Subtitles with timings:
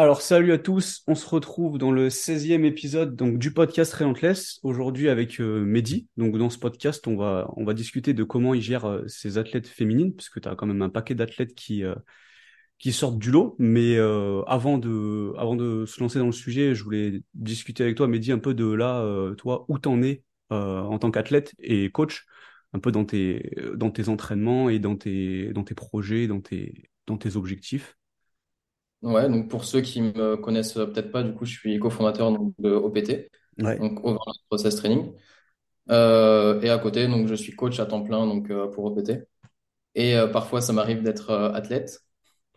[0.00, 1.02] Alors, salut à tous.
[1.08, 4.58] On se retrouve dans le 16e épisode du podcast Relentless.
[4.62, 6.08] Aujourd'hui avec euh, Mehdi.
[6.16, 10.14] Donc, dans ce podcast, on va, discuter de comment il gère euh, ses athlètes féminines,
[10.14, 11.94] puisque tu as quand même un paquet d'athlètes qui, euh,
[12.92, 13.56] sortent du lot.
[13.58, 13.98] Mais
[14.46, 18.54] avant, de, se lancer dans le sujet, je voulais discuter avec toi, Mehdi, un peu
[18.54, 19.04] de là,
[19.36, 22.24] toi, où t'en es en tant qu'athlète et coach,
[22.72, 27.98] un peu dans tes, entraînements et dans tes, projets, dans tes objectifs.
[29.02, 32.54] Ouais, donc pour ceux qui me connaissent peut-être pas, du coup, je suis cofondateur donc,
[32.58, 33.80] de OPT, Ouais.
[33.80, 35.12] donc Overnight Process Training.
[35.90, 39.24] Euh, et à côté, donc je suis coach à temps plein donc euh, pour OPT.
[39.96, 42.00] Et euh, parfois, ça m'arrive d'être athlète,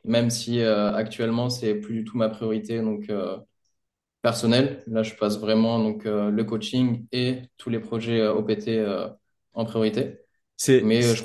[0.05, 3.09] même si actuellement, c'est plus du tout ma priorité donc
[4.21, 4.83] personnelle.
[4.87, 8.79] Là, je passe vraiment donc le coaching et tous les projets OPT
[9.53, 10.19] en priorité.
[10.57, 11.23] C'est, Mais je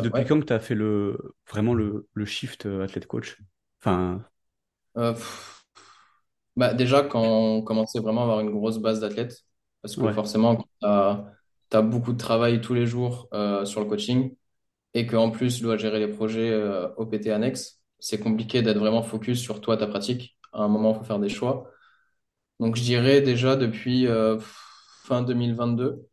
[0.00, 0.26] depuis ouais.
[0.26, 3.38] quand que tu as fait le, vraiment le, le shift athlète coach?
[3.80, 4.24] Enfin,
[4.96, 5.64] Euh, pff,
[6.56, 9.44] bah, déjà, quand on commençait vraiment à avoir une grosse base d'athlètes,
[9.82, 10.12] parce que ouais.
[10.12, 10.68] forcément, quand
[11.70, 14.36] tu as, beaucoup de travail tous les jours euh, sur le coaching
[14.94, 19.02] et qu'en plus, tu dois gérer les projets euh, OPT annexes, c'est compliqué d'être vraiment
[19.02, 20.38] focus sur toi, ta pratique.
[20.52, 21.70] À un moment, il faut faire des choix.
[22.60, 24.38] Donc, je dirais déjà depuis euh,
[25.04, 26.06] fin 2022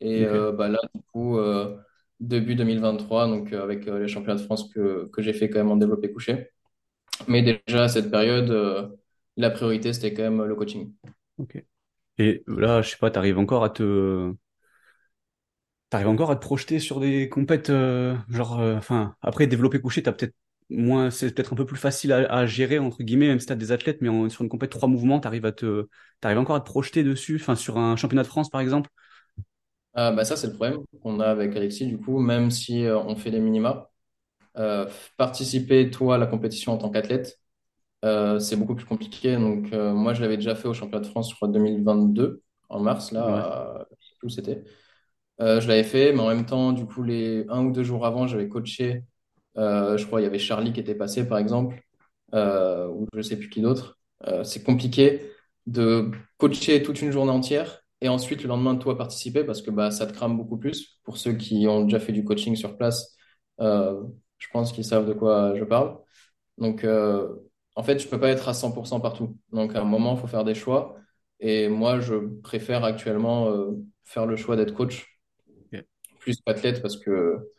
[0.00, 0.34] et Ok.
[0.34, 1.76] euh, bah, là, du coup, euh,
[2.20, 5.58] début 2023, donc euh, avec euh, les championnats de France que, que j'ai fait quand
[5.58, 6.50] même en développé couché.
[7.28, 8.88] Mais déjà, à cette période, euh,
[9.36, 10.92] la priorité, c'était quand même le coaching.
[11.38, 11.64] Ok.
[12.18, 14.34] Et là, je sais pas, t'arrives encore à te,
[15.90, 20.02] t'arrives encore à te projeter sur des compètes, euh, genre, euh, enfin, après développer couché,
[20.02, 20.34] t'as peut-être
[20.70, 23.54] moins, c'est peut-être un peu plus facile à, à gérer entre guillemets, même si t'as
[23.54, 25.88] des athlètes, mais en- sur une compète trois mouvements, t'arrives à te,
[26.20, 28.90] t'arrives encore à te projeter dessus, enfin, sur un championnat de France par exemple?
[29.96, 31.86] Ah, bah ça, c'est le problème qu'on a avec Alexis.
[31.86, 33.90] Du coup, même si euh, on fait les minima,
[34.56, 37.40] euh, participer, toi, à la compétition en tant qu'athlète,
[38.04, 39.36] euh, c'est beaucoup plus compliqué.
[39.36, 42.80] Donc, euh, moi, je l'avais déjà fait au championnat de France, je crois, 2022, en
[42.80, 44.64] mars, là, je sais plus où c'était.
[45.40, 48.26] Je l'avais fait, mais en même temps, du coup, les un ou deux jours avant,
[48.26, 49.04] j'avais coaché.
[49.56, 51.82] je crois il y avait Charlie qui était passé, par exemple,
[52.34, 53.98] ou je sais plus qui d'autre.
[54.44, 55.30] C'est compliqué
[55.66, 59.70] de coacher toute une journée entière et ensuite le lendemain de toi participer parce que
[59.70, 61.00] bah, ça te crame beaucoup plus.
[61.04, 63.16] Pour ceux qui ont déjà fait du coaching sur place,
[63.60, 64.02] euh,
[64.44, 65.98] je pense qu'ils savent de quoi je parle.
[66.58, 67.28] Donc, euh,
[67.76, 69.38] en fait, je peux pas être à 100% partout.
[69.52, 70.96] Donc, à un moment, il faut faire des choix.
[71.40, 73.72] Et moi, je préfère actuellement euh,
[74.04, 75.06] faire le choix d'être coach
[76.18, 77.50] plus qu'athlète parce que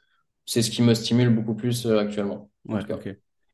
[0.45, 2.79] c'est ce qui me stimule beaucoup plus euh, actuellement, en Ouais.
[2.79, 3.01] tout cas.
[3.05, 3.09] Ok.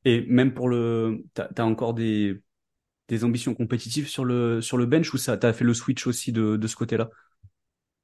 [0.06, 2.42] Et même pour le, t'as, t'as encore des,
[3.10, 6.32] des ambitions compétitives sur le, sur le bench ou ça, t'as fait le switch aussi
[6.34, 7.10] de, de ce côté-là?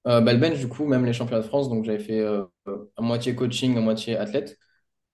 [0.05, 3.35] Bah, le bench, du coup, même les championnats de France, donc j'avais fait à moitié
[3.35, 4.57] coaching, à moitié athlète.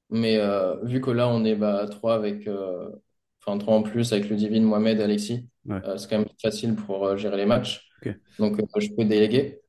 [0.10, 2.90] Mais euh, vu que là, on est bah, trois avec, euh,
[3.46, 5.80] enfin trois en plus avec le Divine, Mohamed et Alexis, Ouais.
[5.86, 7.90] euh, c'est quand même facile pour euh, gérer les matchs.
[8.02, 8.14] Ok.
[8.40, 9.62] Donc, euh, je peux déléguer.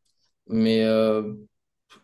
[0.49, 1.35] Mais euh,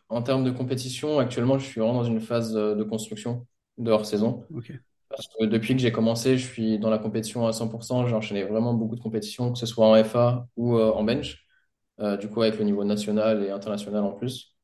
[0.09, 3.47] en termes de compétition, actuellement, je suis vraiment dans une phase euh, de construction
[3.79, 4.45] de hors-saison.
[4.55, 4.73] Ok.
[5.09, 8.07] Parce que depuis que j'ai commencé, je suis dans la compétition à 100%.
[8.07, 11.45] J'ai enchaîné vraiment beaucoup de compétitions, que ce soit en FA ou euh, en bench.
[12.01, 14.57] Euh, du coup, avec le niveau national et international en plus.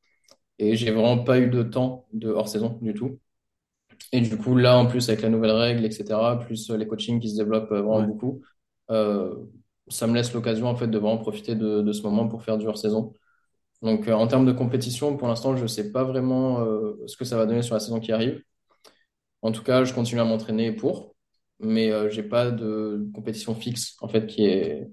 [0.58, 3.18] Et j'ai vraiment pas eu de temps de hors-saison du tout.
[4.12, 7.20] Et du coup, là, en plus, avec la nouvelle règle, etc., plus euh, les coachings
[7.20, 8.06] qui se développent euh, vraiment Ouais.
[8.06, 8.42] beaucoup,
[8.90, 9.34] euh,
[9.88, 12.58] ça me laisse l'occasion, en fait, de vraiment profiter de, de ce moment pour faire
[12.58, 13.12] du hors-saison.
[13.82, 16.64] Donc, en termes de compétition, pour l'instant, je ne sais pas vraiment
[17.06, 18.42] ce que ça va donner sur la saison qui arrive.
[19.42, 21.14] En tout cas, je continue à m'entraîner pour,
[21.60, 24.88] mais euh, j'ai pas de compétition fixe, en fait, qui est,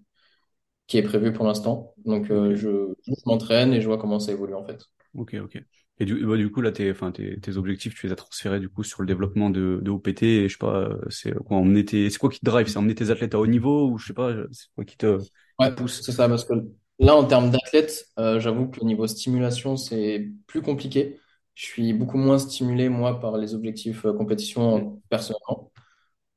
[0.87, 1.93] qui est prévue pour l'instant.
[2.05, 4.79] Donc, euh, je, je m'entraîne et je vois comment ça évolue, en fait.
[5.13, 5.55] Ok, ok.
[5.99, 8.59] Et du, bah, du coup, là, tes, enfin, tes, tes objectifs, tu les as transférés
[8.59, 10.23] du coup sur le développement de, de OPT.
[10.23, 12.67] Et, je sais pas, euh, c'est quoi, emmener tes, c'est quoi qui te drive?
[12.67, 15.23] C'est emmener tes athlètes à haut niveau ou je sais pas, c'est quoi qui te,
[15.59, 16.01] Ouais, pousse?
[16.01, 16.53] c'est ça, parce que
[16.99, 21.19] là, en termes d'athlète, euh, j'avoue que le niveau stimulation, c'est plus compliqué.
[21.55, 25.71] Je suis beaucoup moins stimulé, moi, par les objectifs euh, compétition personnellement.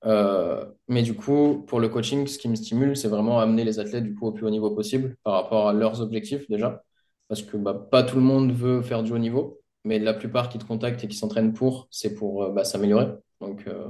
[0.06, 3.80] Euh, mais du coup, pour le coaching, ce qui me stimule, c'est vraiment amener les
[3.80, 6.84] athlètes du coup au plus haut niveau possible par rapport à leurs objectifs déjà.
[7.28, 10.48] Parce que bah, pas tout le monde veut faire du haut niveau, mais la plupart
[10.48, 13.08] qui te contactent et qui s'entraînent pour, c'est pour euh, bah, s'améliorer.
[13.40, 13.86] Donc, euh,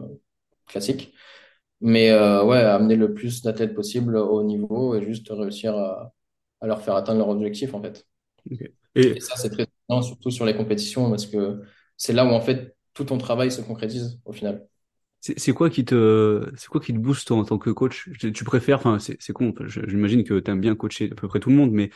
[0.66, 1.14] classique.
[1.80, 6.12] Mais euh, ouais, amener le plus d'athlètes possible au haut niveau et juste réussir à,
[6.60, 8.06] à leur faire atteindre leur objectif en fait.
[8.94, 11.62] Et Et ça, c'est très important, surtout sur les compétitions, parce que
[11.96, 14.66] c'est là où en fait tout ton travail se concrétise au final.
[15.20, 18.08] c'est quoi qui te, c'est quoi qui te booste en tant que coach?
[18.18, 21.40] Tu tu préfères, enfin, c'est con, j'imagine que tu aimes bien coacher à peu près
[21.40, 21.90] tout le monde, mais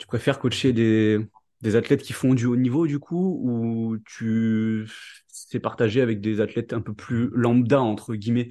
[0.00, 1.20] tu préfères coacher des,
[1.62, 4.88] des athlètes qui font du haut niveau du coup, ou tu,
[5.28, 8.50] c'est partagé avec des athlètes un peu plus lambda entre guillemets?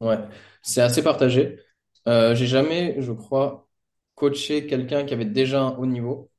[0.00, 0.18] Ouais,
[0.62, 1.60] c'est assez partagé.
[2.08, 3.68] Euh, j'ai jamais, je crois,
[4.14, 6.30] coaché quelqu'un qui avait déjà un haut niveau.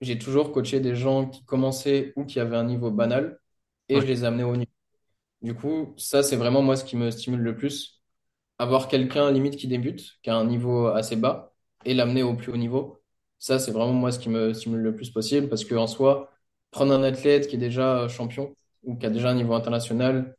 [0.00, 3.40] J'ai toujours coaché des gens qui commençaient ou qui avaient un niveau banal
[3.88, 4.70] et Ouais, je les ai amenés au niveau.
[5.42, 8.02] Du coup, ça, c'est vraiment moi ce qui me stimule le plus.
[8.58, 11.54] Avoir quelqu'un limite qui débute, qui a un niveau assez bas
[11.84, 13.00] et l'amener au plus haut niveau.
[13.38, 16.30] Ça, c'est vraiment moi ce qui me stimule le plus possible parce que en soi,
[16.70, 20.36] prendre un athlète qui est déjà champion ou qui a déjà un niveau international,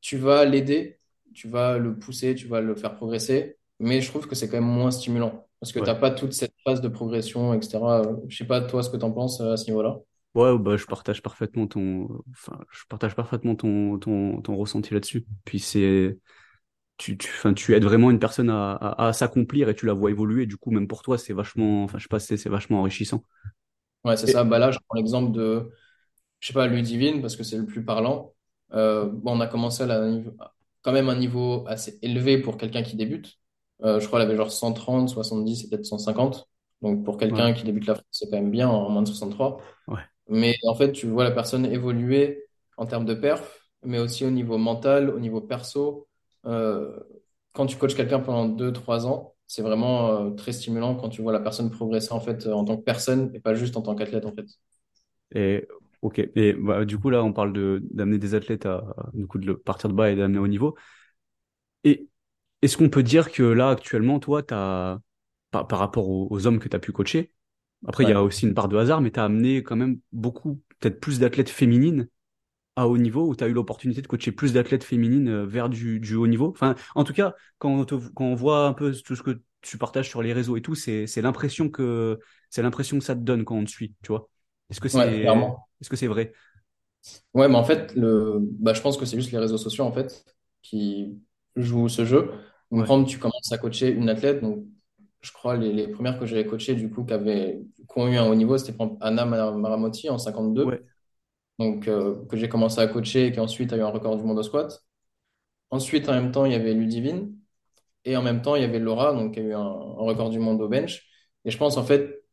[0.00, 1.00] tu vas l'aider,
[1.34, 4.60] tu vas le pousser, tu vas le faire progresser, mais je trouve que c'est quand
[4.60, 8.02] même moins stimulant parce que tu n'as pas toute cette phase de progression, etc.
[8.04, 9.98] Euh, Je sais pas toi ce que tu en penses euh, à ce niveau-là?
[10.34, 15.26] Ouais, bah, je partage parfaitement ton, enfin, je partage parfaitement ton, ton, ton ressenti là-dessus.
[15.44, 16.16] Puis c'est,
[17.00, 19.94] tu, tu, enfin, tu aides vraiment une personne à, à, à s'accomplir et tu la
[19.94, 20.46] vois évoluer.
[20.46, 23.24] Du coup, même pour toi, c'est vachement, enfin, je sais pas, c'est c'est vachement enrichissant.
[24.04, 24.44] Ouais, c'est Et, ça.
[24.44, 25.70] Bah là, je prends l'exemple de,
[26.40, 28.34] je sais pas, Ludivine parce que c'est le plus parlant.
[28.72, 30.08] Euh, bon, on a commencé à la,
[30.82, 33.38] quand même un niveau assez élevé pour quelqu'un qui débute.
[33.84, 36.48] Euh, je crois qu'elle avait genre 130, 70 et peut-être 150.
[36.82, 39.08] Donc pour ouais, quelqu'un qui débute la France, c'est quand même bien en moins de
[39.08, 39.62] 63.
[39.86, 40.04] ouais.
[40.28, 42.44] Mais en fait, tu vois la personne évoluer
[42.78, 46.08] en termes de perf, mais aussi au niveau mental, au niveau perso.
[46.46, 46.98] Euh,
[47.52, 51.22] quand tu coaches quelqu'un pendant deux trois ans, c'est vraiment euh, très stimulant quand tu
[51.22, 53.82] vois la personne progresser en fait euh, en tant que personne et pas juste en
[53.82, 54.46] tant qu'athlète en fait.
[55.34, 55.66] Et,
[56.02, 56.18] ok.
[56.36, 59.38] Et, bah, du coup, là, on parle de, d'amener des athlètes à, à- du coup,
[59.38, 60.76] de le- partir de bas et d'amener au niveau.
[61.84, 62.08] Et
[62.62, 64.98] est-ce qu'on peut dire que là, actuellement, toi, t'as,
[65.50, 67.32] par, par rapport aux, aux hommes que tu as pu coacher,
[67.86, 70.00] après, il y a aussi une part de hasard, mais tu as amené quand même
[70.12, 72.08] beaucoup, peut-être plus d'athlètes féminines
[72.76, 75.68] à haut niveau, où tu as eu l'opportunité de coacher plus d'athlètes féminines euh, vers
[75.68, 76.48] du, du haut niveau.
[76.50, 79.42] Enfin, en tout cas, quand on, te- quand on voit un peu tout ce que
[79.62, 82.18] tu partages sur les réseaux et tout, c'est, c'est l'impression que,
[82.50, 84.28] c'est l'impression que ça te donne quand on te suit, tu vois.
[84.70, 86.32] Est-ce que Ouais, c'est, est-ce que c'est vrai?
[87.34, 88.38] Ouais, mais en fait, le...
[88.40, 90.24] bah, je pense que c'est juste les réseaux sociaux en fait
[90.62, 91.20] qui
[91.56, 92.32] jouent ce jeu.
[92.70, 94.64] Ouais, quand tu commences à coacher une athlète, donc
[95.20, 98.16] je crois les, les premières que j'avais coachées du coup qui avaient qui ont eu
[98.16, 100.80] un haut niveau, c'était Anna Mar- Maramotti en 52, ouais,
[101.60, 104.24] donc euh, que j'ai commencé à coacher et qui ensuite a eu un record du
[104.24, 104.82] monde au squat.
[105.70, 107.36] Ensuite, en même temps, il y avait Ludivine
[108.04, 110.30] et en même temps, il y avait Laura, donc qui a eu un, un record
[110.30, 111.06] du monde au bench.
[111.44, 112.24] Et je pense en fait,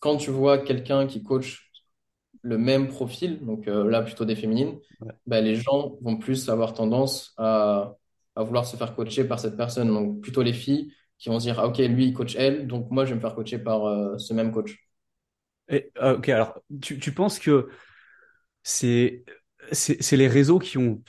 [0.00, 1.70] quand tu vois quelqu'un qui coach
[2.42, 5.12] le même profil, donc euh, là plutôt des féminines, ouais.
[5.26, 7.96] bah, les gens vont plus avoir tendance à,
[8.36, 9.88] à vouloir se faire coacher par cette personne.
[9.88, 12.90] Donc plutôt les filles qui vont se dire, ah, ok, lui, il coach elle, donc
[12.90, 14.76] moi, je vais me faire coacher par euh, ce même coach.
[15.68, 17.68] Et, ah, ok, alors, tu, tu penses que
[18.62, 19.24] c'est
[19.72, 21.02] c'est les réseaux qui ont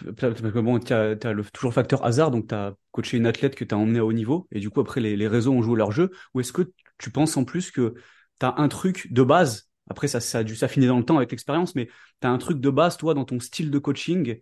[0.56, 3.76] bon t'as t'as le toujours le facteur hasard donc t'as coaché une athlète que t'as
[3.76, 6.12] emmené à haut niveau et du coup après les, les réseaux ont joué leur jeu.
[6.34, 7.96] Ou est-ce que tu penses en plus que
[8.40, 11.32] t'as un truc de base après ça ça a dû s'affiner dans le temps avec
[11.32, 11.90] l'expérience mais
[12.20, 14.40] t'as un truc de base toi dans ton style de coaching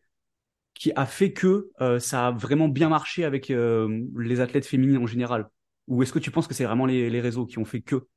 [0.74, 4.98] qui a fait que euh, ça a vraiment bien marché avec euh, les athlètes féminines
[4.98, 5.48] en général?
[5.88, 8.08] Ou est-ce que tu penses que c'est vraiment les, les réseaux qui ont fait que?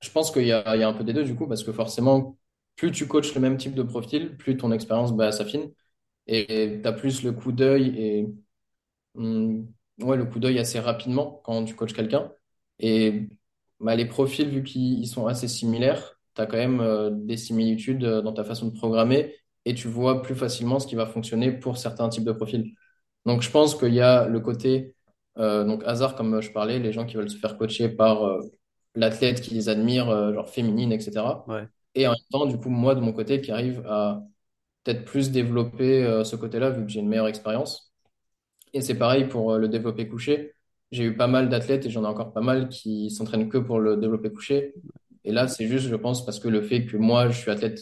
[0.00, 2.36] Je pense qu'il y y a un peu des deux, du coup, parce que forcément,
[2.76, 5.72] plus tu coaches le même type de profil, plus ton expérience bah, s'affine
[6.26, 8.26] et tu as plus le coup d'œil et
[9.14, 9.66] hum,
[10.00, 12.32] ouais, le coup d'œil assez rapidement quand tu coaches quelqu'un.
[12.78, 13.28] Et
[13.80, 17.36] bah, les profils, vu qu'ils ils sont assez similaires, tu as quand même euh, des
[17.36, 19.34] similitudes euh, dans ta façon de programmer
[19.64, 22.74] et tu vois plus facilement ce qui va fonctionner pour certains types de profils.
[23.26, 24.94] Donc je pense qu'il y a le côté
[25.38, 28.40] euh, donc hasard, comme je parlais, les gens qui veulent se faire coacher par euh,
[28.94, 31.44] l'athlète qui les admire, euh, genre féminine, etc.
[31.94, 34.22] Et en même temps, du coup, moi, de mon côté, qui arrive à
[34.84, 37.92] peut-être plus développer euh, ce côté-là, vu que j'ai une meilleure expérience.
[38.72, 40.54] Et c'est pareil pour euh, le développé couché.
[40.92, 43.80] J'ai eu pas mal d'athlètes et j'en ai encore pas mal qui s'entraînent que pour
[43.80, 44.74] le développé couché.
[45.24, 47.80] Et là, c'est juste, je pense, parce que le fait que moi, je suis athlète,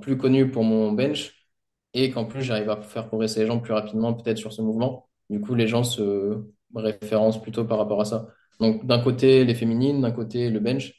[0.00, 1.34] plus connu pour mon bench
[1.94, 5.08] et qu'en plus, j'arrive à faire progresser les gens plus rapidement, peut-être sur ce mouvement.
[5.30, 6.42] Du coup, les gens se
[6.74, 8.28] référencent plutôt par rapport à ça.
[8.60, 10.94] Donc, d'un côté, les féminines, d'un côté, le bench.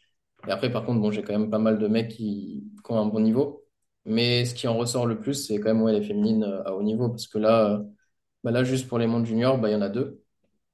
[0.48, 3.00] Et après, par contre, bon, j'ai quand même pas mal de mecs qui, qui ont
[3.00, 3.65] un bon niveau.
[4.05, 6.74] Mais ce qui en ressort le plus, c'est quand même ouais, les féminines euh, à
[6.75, 7.10] haut niveau.
[7.10, 7.84] Parce que là, euh,
[8.43, 10.24] bah là, juste pour les mondes juniors, bah, il y en a deux.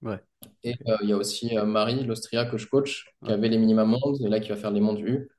[0.01, 0.22] ouais
[0.63, 3.50] Et euh, il y a aussi euh, Marie, l'Austria que je coach, qui ouais avait
[3.50, 5.29] les minima mondes et là qui va faire les mondes U.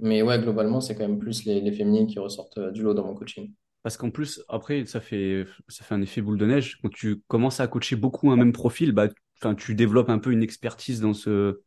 [0.00, 2.94] Mais ouais, globalement, c'est quand même plus les, les féminines qui ressortent euh, du lot
[2.94, 3.54] dans mon coaching.
[3.82, 6.78] Parce qu'en plus, après, ça fait, ça fait un effet boule de neige.
[6.82, 9.08] Quand tu commences à coacher beaucoup un même profil, bah,
[9.56, 11.60] tu développes un peu une expertise dans ce,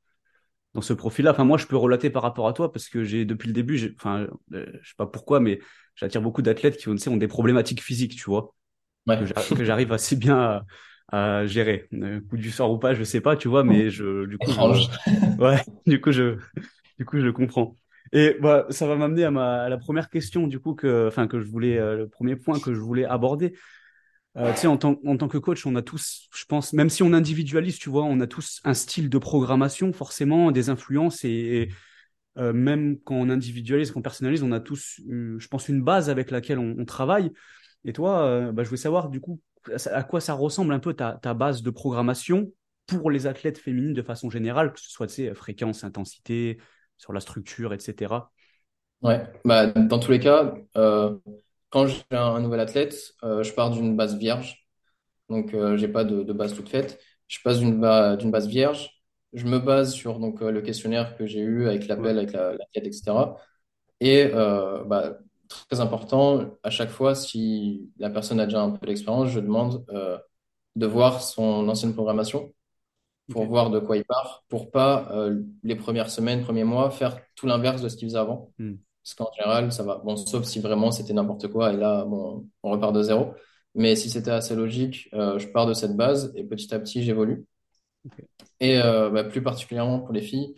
[0.74, 1.32] dans ce profil-là.
[1.32, 3.94] Enfin, moi, je peux relater par rapport à toi parce que j'ai, depuis le début,
[3.98, 5.60] enfin, euh, je sais pas pourquoi, mais
[5.96, 8.54] j'attire beaucoup d'athlètes qui ont, tu sais, ont des problématiques physiques, tu vois,
[9.16, 10.66] que Ouais, que j'arrive assez bien à,
[11.42, 11.88] à gérer.
[11.94, 14.52] Euh, coup du sort ou pas, je sais pas, tu vois, mais je, du coup,
[14.52, 14.62] je,
[15.38, 16.38] ouais, du coup, je,
[16.98, 17.76] du coup, je comprends.
[18.12, 21.28] Et bah, ça va m'amener à ma, à la première question, du coup, que, enfin,
[21.28, 23.56] que je voulais, euh, le premier point que je voulais aborder.
[24.38, 26.90] Euh, tu sais, en tant, en tant que coach, on a tous, je pense, même
[26.90, 31.26] si on individualise, tu vois, on a tous un style de programmation, forcément, des influences
[31.26, 31.70] et,
[32.38, 36.10] euh, même quand on individualise, quand on personnalise, on a tous, je pense, une base
[36.10, 37.32] avec laquelle on, travaille.
[37.86, 39.42] Et toi, euh, bah, je voulais savoir, du coup,
[39.88, 42.52] à quoi ça ressemble un peu ta, ta base de programmation
[42.86, 46.60] pour les athlètes féminines de façon générale, que ce soit, tu sais, fréquence, intensité,
[46.98, 48.32] sur la structure, etc.
[49.02, 50.54] Ouais, bah, dans tous les cas,
[51.70, 54.68] quand j'ai un, un nouvel athlète, euh, je pars d'une base vierge.
[55.30, 57.02] Donc, euh, j'ai pas de, de base toute faite.
[57.28, 58.92] Je passe d'une ba- d'une base vierge.
[59.34, 62.54] Je me base sur donc, euh, le questionnaire que j'ai eu avec l'appel, avec la,
[62.54, 63.38] l'athlète, etc.
[64.02, 65.18] Et euh, bah,
[65.70, 69.86] très important, à chaque fois, si la personne a déjà un peu d'expérience, je demande
[70.76, 72.54] de voir son ancienne programmation
[73.30, 77.20] pour voir de quoi il part, pour pas euh, les premières semaines, premiers mois, faire
[77.36, 78.54] tout l'inverse de ce qu'il faisait avant.
[78.60, 78.76] Hmm.
[79.10, 80.02] Parce qu'en général, ça va.
[80.04, 83.34] Bon, sauf si vraiment c'était n'importe quoi, et là, bon, on repart de zéro.
[83.74, 87.02] Mais si c'était assez logique, euh, je pars de cette base et petit à petit,
[87.04, 87.46] j'évolue.
[88.60, 90.54] Et euh, bah, plus particulièrement pour les filles,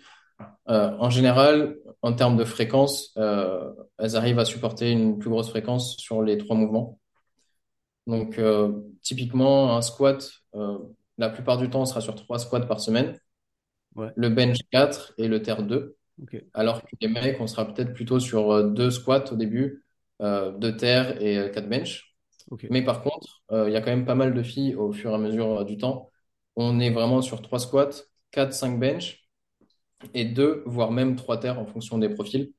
[0.70, 5.96] euh, en général, en termes de fréquence, elles arrivent à supporter une plus grosse fréquence
[5.98, 7.00] sur les trois mouvements.
[8.08, 8.41] Donc,
[9.01, 10.29] typiquement, un squat,
[11.17, 13.17] la plupart du temps, on sera sur trois squats par semaine,
[13.96, 15.98] Ouais, le bench 4 et le terre 2.
[16.22, 19.84] Ok, Alors que les mecs, on sera peut-être plutôt sur euh, deux squats au début,
[20.22, 22.16] euh, deux terres et euh, quatre bench.
[22.50, 22.66] ok.
[22.70, 25.12] Mais par contre, euh, il y a quand même pas mal de filles au fur
[25.12, 26.10] et à mesure du temps.
[26.56, 27.90] On est vraiment sur trois squats,
[28.32, 29.28] quatre, cinq bench
[30.13, 32.54] et deux, voire même trois terres en fonction des profils.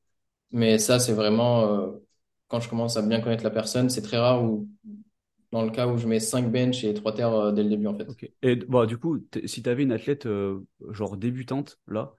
[0.52, 1.90] Mais ça, c'est vraiment, euh,
[2.48, 4.68] quand je commence à bien connaître la personne, c'est très rare où,
[5.52, 7.96] dans le cas où je mets cinq bench et trois terres dès le début, en
[7.96, 8.08] fait.
[8.42, 12.16] Et bah, du coup, si tu avais une athlète euh, genre débutante là.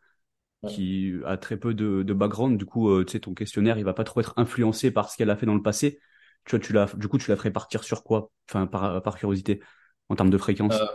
[0.66, 3.84] Qui a très peu de, de background, du coup, euh, tu sais, ton questionnaire, il
[3.86, 6.00] va pas trop être influencé par ce qu'elle a fait dans le passé.
[6.46, 8.32] Tu vois, tu l'as, du coup, tu la ferais partir sur quoi?
[8.50, 9.62] Enfin, par, par curiosité,
[10.10, 10.74] en termes de fréquence.
[10.74, 10.86] Euh,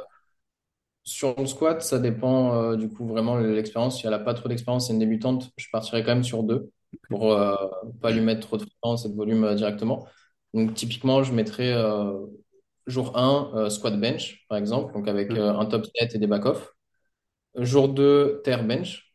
[1.05, 3.99] sur le squat, ça dépend euh, du coup vraiment de l'expérience.
[3.99, 6.71] Si elle n'a pas trop d'expérience, c'est une débutante, je partirais quand même sur deux
[7.09, 7.55] pour euh,
[8.03, 10.07] pas lui mettre trop de fréquence et de volume euh, directement.
[10.55, 12.13] Donc typiquement, je mettrais euh,
[12.87, 16.27] jour un euh, squat bench, par exemple, donc avec euh, un top set et des
[16.27, 16.73] back-off.
[17.57, 19.08] Jour 2 terre bench.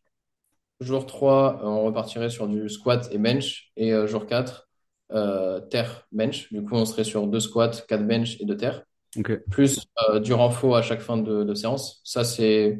[0.84, 3.72] Jour 3 euh, on repartirait sur du squat et bench.
[3.76, 4.68] Et euh, jour 4
[5.12, 6.52] euh, terre bench.
[6.52, 8.84] Du coup, on serait sur deux squats, quatre bench et deux terres.
[9.52, 12.02] Plus euh, du renfort à chaque fin de, de séance.
[12.04, 12.80] Ça, c'est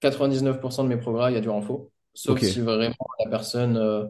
[0.00, 1.88] 99% de mes progrès, il y a du renfort.
[2.14, 2.94] Sauf si vraiment
[3.24, 4.08] la personne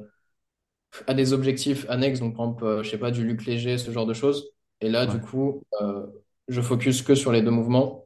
[1.07, 4.07] a des objectifs annexes, donc par exemple, je sais pas, du luc léger, ce genre
[4.07, 4.51] de choses.
[4.81, 5.63] Et là, du coup,
[6.49, 8.04] je focus que sur les deux mouvements.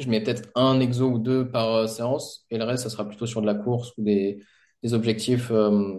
[0.00, 3.06] Je mets peut-être un exo ou deux par euh, séance, et le reste, ça sera
[3.06, 4.42] plutôt sur de la course ou des,
[4.82, 5.94] des objectifs euh,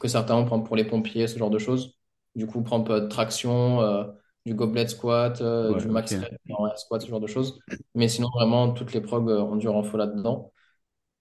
[0.00, 1.98] que certains ont, exemple, pour les pompiers, ce genre de choses.
[2.34, 4.04] Du coup, prendre euh, traction, euh,
[4.46, 6.16] du goblet squat, euh, Ouais, du max
[6.50, 7.60] en squat, ce genre de choses.
[7.94, 10.52] Mais sinon, vraiment, toutes les prog ont du renfort là-dedans.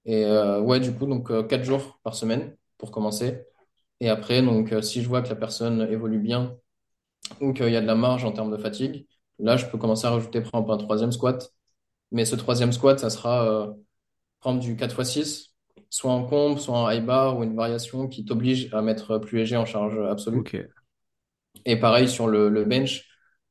[0.06, 0.26] Et
[0.62, 3.44] ouais, du coup, donc euh, quatre jours par semaine pour commencer.
[4.02, 6.58] Et après, donc, si je vois que la personne évolue bien
[7.42, 9.08] ou qu'il y a de la marge en termes de fatigue,
[9.40, 11.52] là, je peux commencer à rajouter, par exemple, un troisième squat.
[12.12, 13.74] Mais ce troisième squat, ça sera euh,
[14.40, 15.56] prendre du 4 x 6,
[15.90, 19.40] soit en combe, soit en high bar ou une variation qui t'oblige à mettre plus
[19.40, 20.44] léger en charge absolue.
[21.66, 23.06] Et pareil sur le, le bench,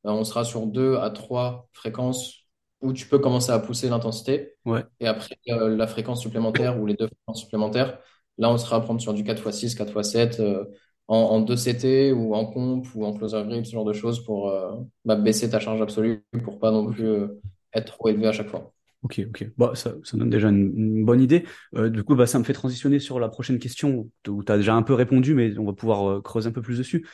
[0.05, 2.35] euh, on sera sur 2 à 3 fréquences
[2.81, 4.55] où tu peux commencer à pousser l'intensité.
[4.65, 4.83] Ouais.
[4.99, 7.99] Et après, euh, la fréquence supplémentaire ou les deux fréquences supplémentaires,
[8.37, 10.65] là, on sera à prendre sur du 4 x 6, 4 x 7 euh,
[11.07, 14.23] en, en 2 CT ou en comp ou en closer grip, ce genre de choses
[14.25, 14.75] pour euh,
[15.05, 17.27] bah, baisser ta charge absolue pour pas non plus
[17.73, 18.73] être trop élevé à chaque fois.
[19.03, 19.47] Ok, ok.
[19.57, 21.43] Bah, ça, ça donne déjà une, une bonne idée.
[21.75, 24.57] Euh, du coup, bah, ça me fait transitionner sur la prochaine question où tu as
[24.57, 27.07] déjà un peu répondu, mais on va pouvoir euh, creuser un peu plus dessus.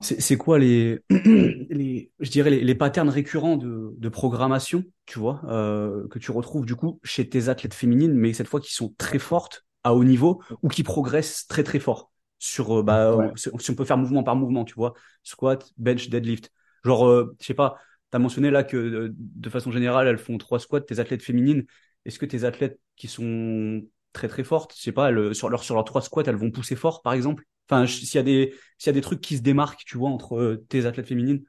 [0.00, 5.40] C'est quoi les, les, je dirais les, les patterns récurrents de, de programmation, tu vois,
[5.44, 8.92] euh, que tu retrouves du coup chez tes athlètes féminines, mais cette fois qui sont
[8.98, 12.10] très fortes à haut niveau ou qui progressent très très fort
[12.40, 13.30] sur, euh, bah, Ouais.
[13.36, 16.50] si si on peut faire mouvement par mouvement, tu vois, squat, bench, deadlift.
[16.84, 17.78] Genre, euh, je sais pas,
[18.12, 21.22] tu as mentionné là que euh, de façon générale, elles font trois squats, tes athlètes
[21.22, 21.64] féminines.
[22.04, 25.74] Est-ce que tes athlètes qui sont très très fortes, je sais pas, sur leur sur
[25.74, 27.44] leurs trois squats, elles vont pousser fort, par exemple?
[27.68, 28.54] Enfin, s'il y a des
[28.84, 31.42] y a des trucs qui se démarquent, tu vois, entre euh, tes athlètes féminines?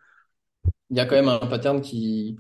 [0.90, 2.38] Il y a quand même un pattern qui,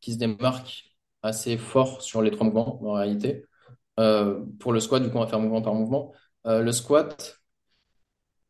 [0.00, 0.84] qui se démarque
[1.22, 3.44] assez fort sur les trois mouvements en réalité.
[3.98, 6.12] Euh, pour le squat, du coup, on va faire mouvement par mouvement.
[6.44, 7.35] Le squat,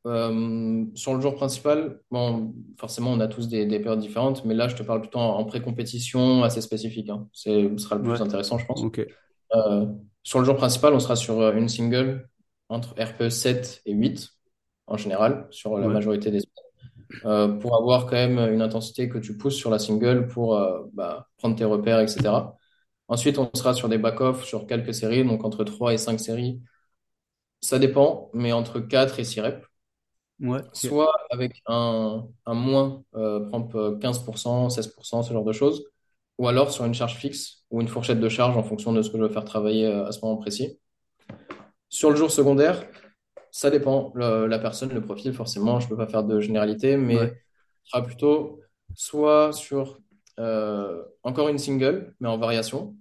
[0.06, 4.54] euh, sur le jour principal, bon, forcément, on a tous des, des périodes différentes, mais
[4.54, 7.08] là, je te parle plutôt en, en pré-compétition assez spécifique.
[7.10, 7.28] Hein.
[7.32, 8.84] C'est, ce sera le plus Ouais, intéressant, je pense.
[9.54, 9.86] Euh,
[10.22, 12.28] sur le jour principal, on sera sur euh, une single
[12.68, 14.30] entre RPE 7 et 8
[14.86, 16.40] en général, sur la ouais, majorité des
[17.24, 20.60] euh, pour avoir quand même une intensité que tu pousses sur la single pour
[20.92, 22.56] bah, prendre tes repères, etc.
[23.08, 26.60] Ensuite, on sera sur des back-off sur quelques séries, donc entre 3 et 5 séries.
[27.60, 29.66] Ça dépend, mais entre 4 et 6 reps.
[30.40, 30.62] Ouais.
[30.72, 35.84] Soit avec un, un moins, euh, par exemple 15%, 16%, ce genre de choses.
[36.38, 39.10] Ou alors sur une charge fixe ou une fourchette de charge en fonction de ce
[39.10, 40.78] que je veux faire travailler euh, à ce moment précis.
[41.88, 42.86] Sur le jour secondaire,
[43.50, 44.12] ça dépend.
[44.14, 47.36] Le- la personne, le profil, forcément, je ne peux pas faire de généralité, Ouais, mais
[47.84, 48.60] ce sera plutôt
[48.94, 50.00] soit sur
[50.40, 52.96] euh, encore une single, mais en variation.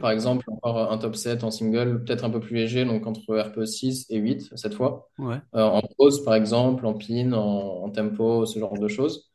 [0.00, 3.36] Par exemple, encore un top 7 en single, peut-être un peu plus léger, donc entre
[3.36, 5.08] RPE 6 et 8 cette fois.
[5.18, 9.30] Ouais, Euh, en pause, par exemple, en pin, en, en tempo, ce genre de choses.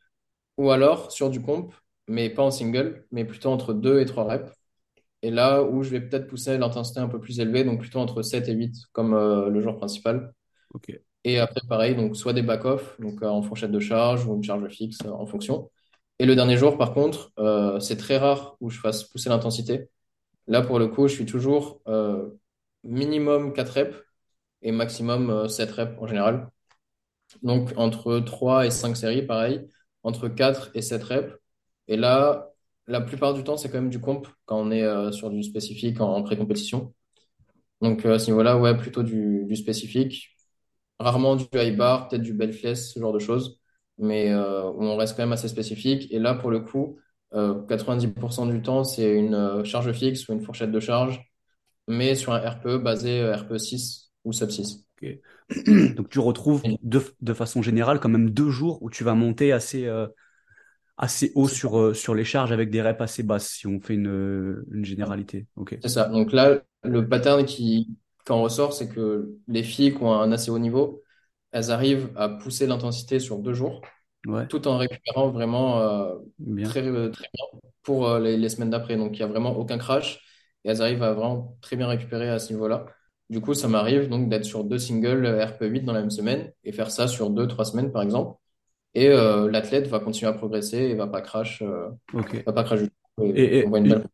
[0.57, 1.73] Ou alors sur du comp,
[2.07, 4.51] mais pas en single, mais plutôt entre 2 et 3 reps.
[5.23, 8.21] Et là où je vais peut-être pousser l'intensité un peu plus élevée, donc plutôt entre
[8.23, 10.33] 7 et 8 comme euh, le jour principal.
[11.25, 14.43] Et après, pareil, donc soit des back-off, donc euh, en fourchette de charge ou une
[14.43, 15.69] charge fixe en fonction.
[16.19, 17.31] Et le dernier jour, par contre,
[17.81, 19.89] c'est très rare où je fasse pousser l'intensité.
[20.49, 22.29] Là, pour le coup, je suis toujours euh,
[22.83, 23.97] minimum 4 reps
[24.61, 26.49] et maximum euh, 7 reps en général.
[27.43, 29.67] Donc, entre 3 et 5 séries, pareil,
[30.03, 31.33] entre 4 et 7 reps.
[31.87, 32.49] Et là,
[32.87, 35.43] la plupart du temps, c'est quand même du comp quand on est euh, sur du
[35.43, 36.93] spécifique en, pré-compétition.
[37.81, 40.35] Donc, euh, à ce niveau-là, ouais, plutôt du, spécifique.
[40.99, 43.59] Rarement du high bar, peut-être du belfless, ce genre de choses.
[43.97, 46.11] Mais euh, on reste quand même assez spécifique.
[46.11, 46.99] Et là, pour le coup,
[47.33, 51.21] euh, 90% du temps, c'est une euh, charge fixe ou une fourchette de charge,
[51.87, 54.85] mais sur un RPE basé euh, RPE 6 ou sub 6.
[55.01, 55.09] ok.
[55.95, 59.51] Donc tu retrouves de, de façon générale quand même deux jours où tu vas monter
[59.51, 60.07] assez, euh,
[60.99, 63.93] assez haut sur, euh, sur les charges avec des reps assez basses, si on fait
[63.93, 65.47] une, euh, une généralité.
[65.81, 66.09] C'est ça.
[66.09, 70.31] Donc là, le pattern qui, qui en ressort, c'est que les filles qui ont un
[70.31, 71.01] assez haut niveau,
[71.51, 73.81] elles arrivent à pousser l'intensité sur deux jours,
[74.25, 76.69] Ouais, tout en récupérant vraiment euh, bien.
[76.69, 77.45] très, euh, très bien
[77.83, 78.97] pour euh, les, les semaines d'après.
[78.97, 80.19] Donc il n'y a vraiment aucun crash
[80.65, 82.85] et elles arrivent à vraiment très bien récupérer à ce niveau-là.
[83.29, 86.51] Du coup, ça m'arrive donc d'être sur deux singles euh, RP8 dans la même semaine
[86.63, 88.37] et faire ça sur deux, trois semaines par exemple.
[88.95, 92.89] Et euh, l'athlète va continuer à progresser et va pas crash, va pas crash du
[92.89, 93.25] tout.
[93.25, 94.05] Et Et, on voit une et belle.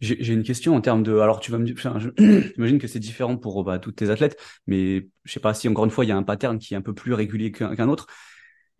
[0.00, 1.18] j'ai une question en termes de.
[1.18, 1.76] Alors, tu vas me dire,
[2.54, 5.84] j'imagine que c'est différent pour bah, toutes tes athlètes, mais je sais pas si encore
[5.84, 7.88] une fois il y a un pattern qui est un peu plus régulier qu'un qu'un
[7.88, 8.06] autre.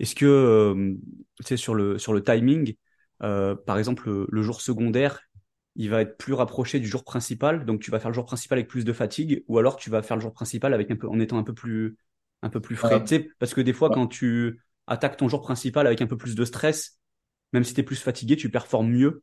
[0.00, 0.96] Est-ce que, euh,
[1.38, 2.74] tu sais, sur le sur le timing,
[3.24, 5.20] euh, par exemple, le, le jour secondaire,
[5.76, 8.58] il va être plus rapproché du jour principal, donc tu vas faire le jour principal
[8.58, 11.08] avec plus de fatigue, ou alors tu vas faire le jour principal avec un peu
[11.08, 11.98] en étant un peu plus
[12.42, 13.02] un peu plus frais?
[13.04, 13.96] Tu sais, parce que des fois, ouais.
[13.96, 16.98] quand tu attaques ton jour principal avec un peu plus de stress,
[17.54, 19.22] même si tu es plus fatigué, tu performes mieux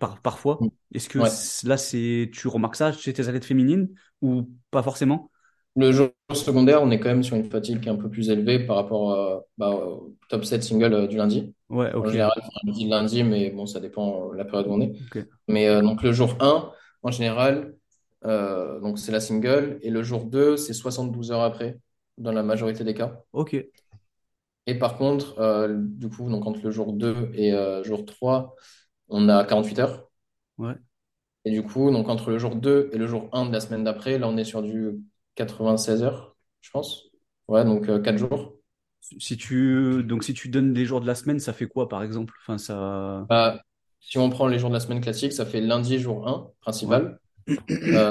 [0.00, 0.68] par, parfois.
[0.92, 1.30] Est-ce que Ouais.
[1.66, 3.88] là, c'est, tu remarques ça chez tes athlètes féminines
[4.22, 5.30] ou pas forcément?
[5.76, 8.30] Le jour secondaire, on est quand même sur une fatigue qui est un peu plus
[8.30, 11.54] élevée par rapport euh, bah, au top 7 single euh, du lundi.
[11.68, 12.32] Ouais, En général,
[12.66, 14.92] je dis lundi, mais bon, ça dépend euh, la période où on est.
[15.48, 16.70] Mais euh, donc le jour 1,
[17.02, 17.74] en général,
[18.24, 21.78] donc c'est la single, et le jour 2, c'est 72 heures après,
[22.18, 23.20] dans la majorité des cas.
[23.32, 23.54] ok,
[24.66, 27.52] Et par contre, du coup, donc entre le jour 2 et
[27.84, 28.54] jour 3,
[29.08, 30.08] on a 48 heures.
[30.58, 30.76] ouais.
[31.44, 33.84] Et du coup, donc entre le jour 2 et le jour 1 de la semaine
[33.84, 34.94] d'après, là, on est sur du
[35.36, 37.04] 96 heures, je pense.
[37.48, 38.56] Ouais, donc euh, 4 jours.
[39.18, 42.02] Si tu, donc si tu donnes les jours de la semaine, ça fait quoi, par
[42.02, 42.34] exemple?
[42.42, 43.62] Enfin, ça, Bah,
[44.00, 46.52] si on prend les jours de la semaine classique, ça fait lundi, jour 1,
[46.84, 47.18] ouais, principal.
[47.92, 48.10] Euh,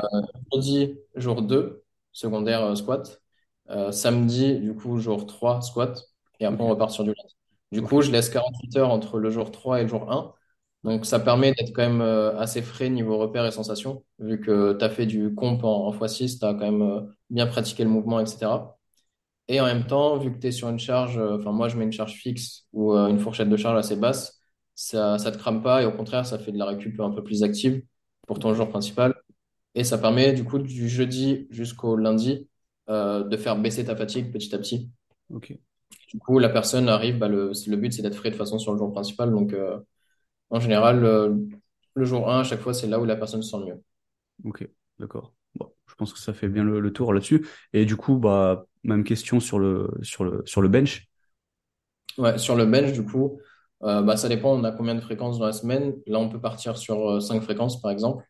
[0.53, 3.21] jeudi, jour 2, secondaire euh, squat.
[3.69, 6.03] Euh, samedi, du coup, jour 3, squat.
[6.39, 7.35] Et après, on repart sur du lundi.
[7.71, 10.33] Du coup, je laisse 48 heures entre le jour 3 et le jour 1.
[10.85, 14.05] Donc, ça permet d'être quand même euh, assez frais niveau repères et sensations.
[14.19, 17.01] Vu que tu as fait du comp en, en x6, tu as quand même euh,
[17.29, 18.77] bien pratiqué le mouvement, etc.
[19.47, 21.77] Et en même temps, vu que tu es sur une charge, euh, enfin, moi, je
[21.77, 24.39] mets une charge fixe ou une fourchette de charge assez basse,
[24.75, 27.23] ça, ça te crame pas et au contraire, ça fait de la récup un peu
[27.23, 27.83] plus active
[28.27, 29.13] pour ton jour principal.
[29.75, 32.49] Et ça permet du coup du jeudi jusqu'au lundi
[32.89, 34.91] euh, de faire baisser ta fatigue petit à petit.
[36.13, 38.71] Du coup, la personne arrive, bah, le, le but c'est d'être frais de façon sur
[38.71, 39.31] le jour principal.
[39.31, 39.79] Donc euh,
[40.49, 41.36] en général, euh,
[41.95, 43.81] le jour 1, à chaque fois, c'est là où la personne se sent mieux.
[44.43, 44.67] ok,
[44.99, 45.34] d'accord.
[45.55, 47.45] Bon, je pense que ça fait bien le, le tour là-dessus.
[47.73, 51.08] Et du coup, bah, même question sur le, sur le, sur le bench.
[52.17, 53.39] Ouais, sur le bench, du coup,
[53.84, 55.95] euh, bah, ça dépend, on a combien de fréquences dans la semaine.
[56.08, 58.23] Là, on peut partir sur euh, 5 fréquences, par exemple.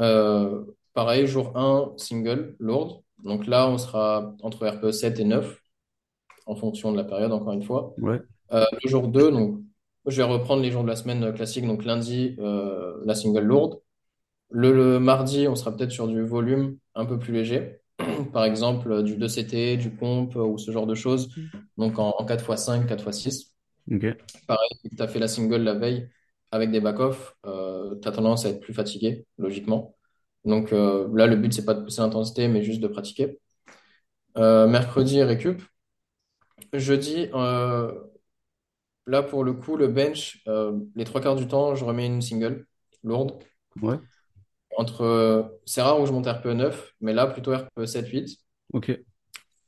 [0.00, 3.02] Euh, pareil, jour 1, single, lourde.
[3.24, 5.58] Donc là, on sera entre RPE 7 et 9,
[6.46, 7.94] en fonction de la période, encore une fois.
[7.98, 8.20] Ouais,
[8.52, 9.60] Euh, le jour 2, donc,
[10.06, 11.66] je vais reprendre les jours de la semaine euh, classique.
[11.66, 13.80] Donc lundi, euh, la single lourde.
[14.50, 17.80] Le, le mardi, on sera peut-être sur du volume un peu plus léger.
[18.32, 21.30] par exemple du 2CT, du comp ou ce genre de choses.
[21.78, 23.54] Donc en, en 4x5, 4x6.
[23.90, 24.30] Ok.
[24.46, 26.08] Pareil, si tu as fait la single la veille
[26.52, 29.96] avec des back-off, euh, tu as tendance à être plus fatigué, logiquement.
[30.44, 33.38] Donc euh, là, le but, c'est pas de pousser l'intensité, mais juste de pratiquer.
[34.38, 35.62] Euh, mercredi, récup.
[36.72, 37.92] Jeudi, euh,
[39.10, 42.22] là, pour le coup, le bench, euh, les trois quarts du temps, je remets une
[42.22, 42.66] single
[43.02, 43.42] lourde.
[43.82, 44.00] Ouais.
[44.76, 48.38] Entre, c'est rare où je monte RPE 9, mais là, plutôt RPE 7-8,
[48.72, 48.90] Ok.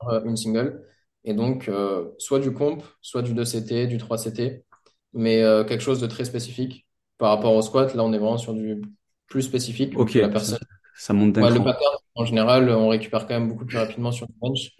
[0.08, 0.84] euh, une single.
[1.24, 4.64] Et donc, euh, soit du comp, soit du 2CT, du 3CT,
[5.12, 6.86] mais euh, quelque chose de très spécifique.
[7.18, 8.80] Par rapport au squat, là, on est vraiment sur du
[9.26, 9.96] plus spécifique.
[9.98, 10.14] Ok.
[10.14, 10.58] La personne,
[10.96, 11.64] ça monte d'un ouais, le cran.
[11.64, 14.72] pattern, en général, on récupère quand même beaucoup plus rapidement sur le bench.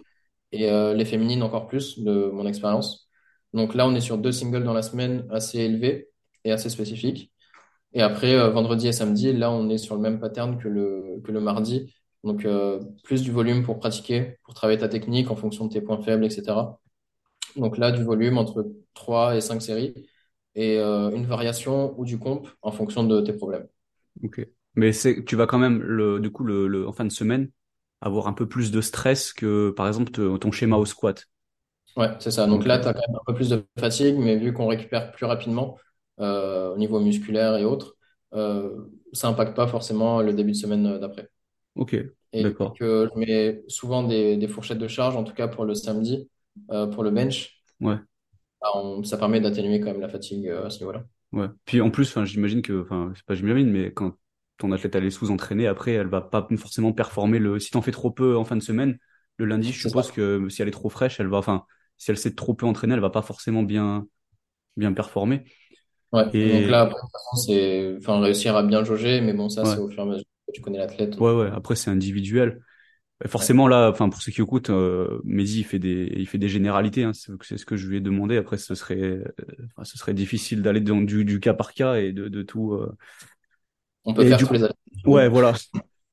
[0.51, 3.02] Et euh, les féminines encore plus, de mon expérience.
[3.53, 6.09] Donc là, on est sur deux singles dans la semaine assez élevés
[6.43, 7.31] et assez spécifiques.
[7.93, 11.39] Et après, euh, vendredi et samedi, là, on est sur le même pattern que le,
[11.39, 11.93] mardi.
[12.23, 15.81] Donc, euh, plus du volume pour pratiquer, pour travailler ta technique en fonction de tes
[15.81, 16.79] points faibles, etc.
[17.55, 19.93] Donc là, du volume entre 3 et 5 séries
[20.55, 23.67] et euh, une variation ou du comp en fonction de tes problèmes.
[24.23, 24.47] Ok.
[24.75, 27.51] Mais tu vas quand même le, du coup, le, en fin de semaine,
[28.01, 31.27] avoir un peu plus de stress que, par exemple, ton schéma au squat.
[31.95, 32.47] Ouais, c'est ça.
[32.47, 35.11] Donc là, tu as quand même un peu plus de fatigue, mais vu qu'on récupère
[35.11, 35.77] plus rapidement
[36.19, 37.95] euh, au niveau musculaire et autres,
[38.33, 41.29] euh, ça impacte pas forcément le début de semaine euh, d'après.
[41.75, 41.95] Ok.
[42.33, 42.73] Et D'accord.
[42.73, 46.29] que je mets souvent des, des fourchettes de charge, en tout cas pour le samedi,
[46.71, 47.99] euh, pour le bench, Ouais.
[48.61, 51.03] bah, on- ça permet d'atténuer quand même la fatigue euh, à ce niveau-là.
[51.31, 51.47] Ouais.
[51.65, 54.13] Puis en plus, enfin, j'imagine que, enfin, c'est pas j'imagine, mais quand
[54.57, 57.59] ton athlète elle est sous-entraînée, après, elle va pas forcément performer le.
[57.59, 58.99] Si t'en fais trop peu en fin de semaine,
[59.37, 59.95] le lundi, je C'est ça.
[59.95, 61.65] suppose que si elle est trop fraîche, elle va, enfin,
[62.03, 64.07] si elle s'est trop peu entraînée, elle va pas forcément bien,
[64.77, 65.45] bien performer.
[66.13, 66.25] Ouais.
[66.43, 69.49] Donc Et là, après, de toute façon, c'est enfin, réussir à bien jauger, mais bon,
[69.49, 71.17] ça, ouais, c'est au fur et à mesure que tu connais l'athlète.
[71.17, 71.49] ouais, ouais.
[71.53, 72.61] Après, c'est individuel.
[73.25, 73.47] Et Ouais.
[73.47, 76.49] forcément là, enfin, pour ceux qui écoutent, euh, Mehdi, il fait des, il fait des
[76.49, 77.03] généralités.
[77.05, 78.37] Hein, c'est ce que je lui ai demandé.
[78.37, 79.25] Après, ce serait, euh,
[79.75, 82.73] enfin, ce serait difficile d'aller dans du, du cas par cas et de, de tout.
[82.73, 82.95] euh.
[84.05, 84.77] On peut Et faire du tous coup, les athlètes.
[85.05, 85.53] ouais, voilà.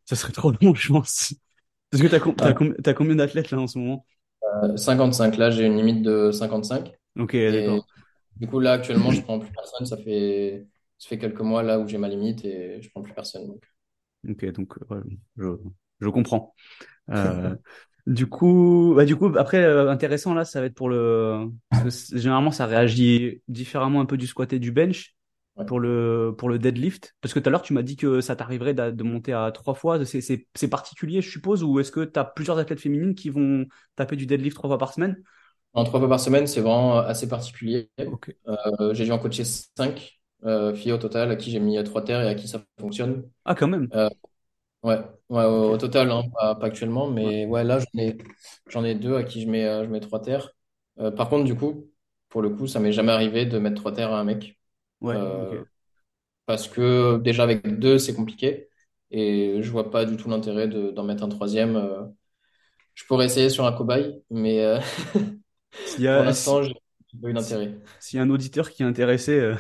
[0.07, 1.35] Ça serait trop long, je pense.
[1.91, 4.07] Parce que t'as, com- combien d'athlètes là en ce moment?
[4.65, 6.93] Euh, 55, là, j'ai une limite de 55.
[7.19, 7.87] Ok, d'accord.
[8.37, 9.87] du coup, là, actuellement, je prends plus personne.
[9.87, 10.67] Ça fait,
[10.99, 13.47] ça fait quelques mois là où j'ai ma limite et je prends plus personne.
[13.47, 13.65] Donc.
[14.29, 15.03] Ok, donc euh, ouais,
[15.37, 15.47] je,
[16.01, 16.55] je comprends.
[17.11, 17.57] Euh,
[18.07, 21.85] du coup, bah, du coup, après, euh, intéressant là, ça va être pour le, parce
[21.85, 25.17] que c- généralement, ça réagit différemment un peu du squat et du bench
[25.57, 25.65] Ouais.
[25.67, 27.15] pour le, pour le deadlift.
[27.21, 29.75] Parce que tout à l'heure, tu m'as dit que ça t'arriverait de monter à trois
[29.75, 29.99] fois.
[30.05, 34.17] C'est, particulier, je suppose, ou est-ce que tu as plusieurs athlètes féminines qui vont taper
[34.17, 35.23] du deadlift trois fois par semaine?
[35.73, 37.91] En trois fois par semaine, c'est vraiment assez particulier.
[37.99, 42.05] Euh, j'ai dû en coacher cinq euh, filles au total à qui j'ai mis trois
[42.05, 43.29] terres et à qui ça fonctionne.
[43.45, 43.89] Ah, quand même.
[43.95, 44.09] Euh,
[44.83, 48.19] ouais, ouais, au, total, hein, pas, pas actuellement, mais ouais, là, j'en ai,
[48.69, 50.51] j'en ai deux à qui je mets, euh, je mets trois terres.
[50.99, 51.91] Euh, par contre, du coup,
[52.29, 54.60] pour le coup, ça m'est jamais arrivé de mettre trois terres à un mec.
[55.01, 55.17] Ouais.
[55.17, 55.57] Euh,
[56.47, 58.69] parce que déjà avec deux, c'est compliqué.
[59.11, 61.77] Et je vois pas du tout l'intérêt de, d'en mettre un troisième.
[61.77, 62.05] euh.
[62.95, 64.81] Je pourrais essayer sur un cobaye, mais euh,
[66.13, 66.75] pour l'instant, si, j'ai
[67.21, 67.75] pas eu d'intérêt.
[67.99, 69.55] s'il y a un auditeur qui est intéressé,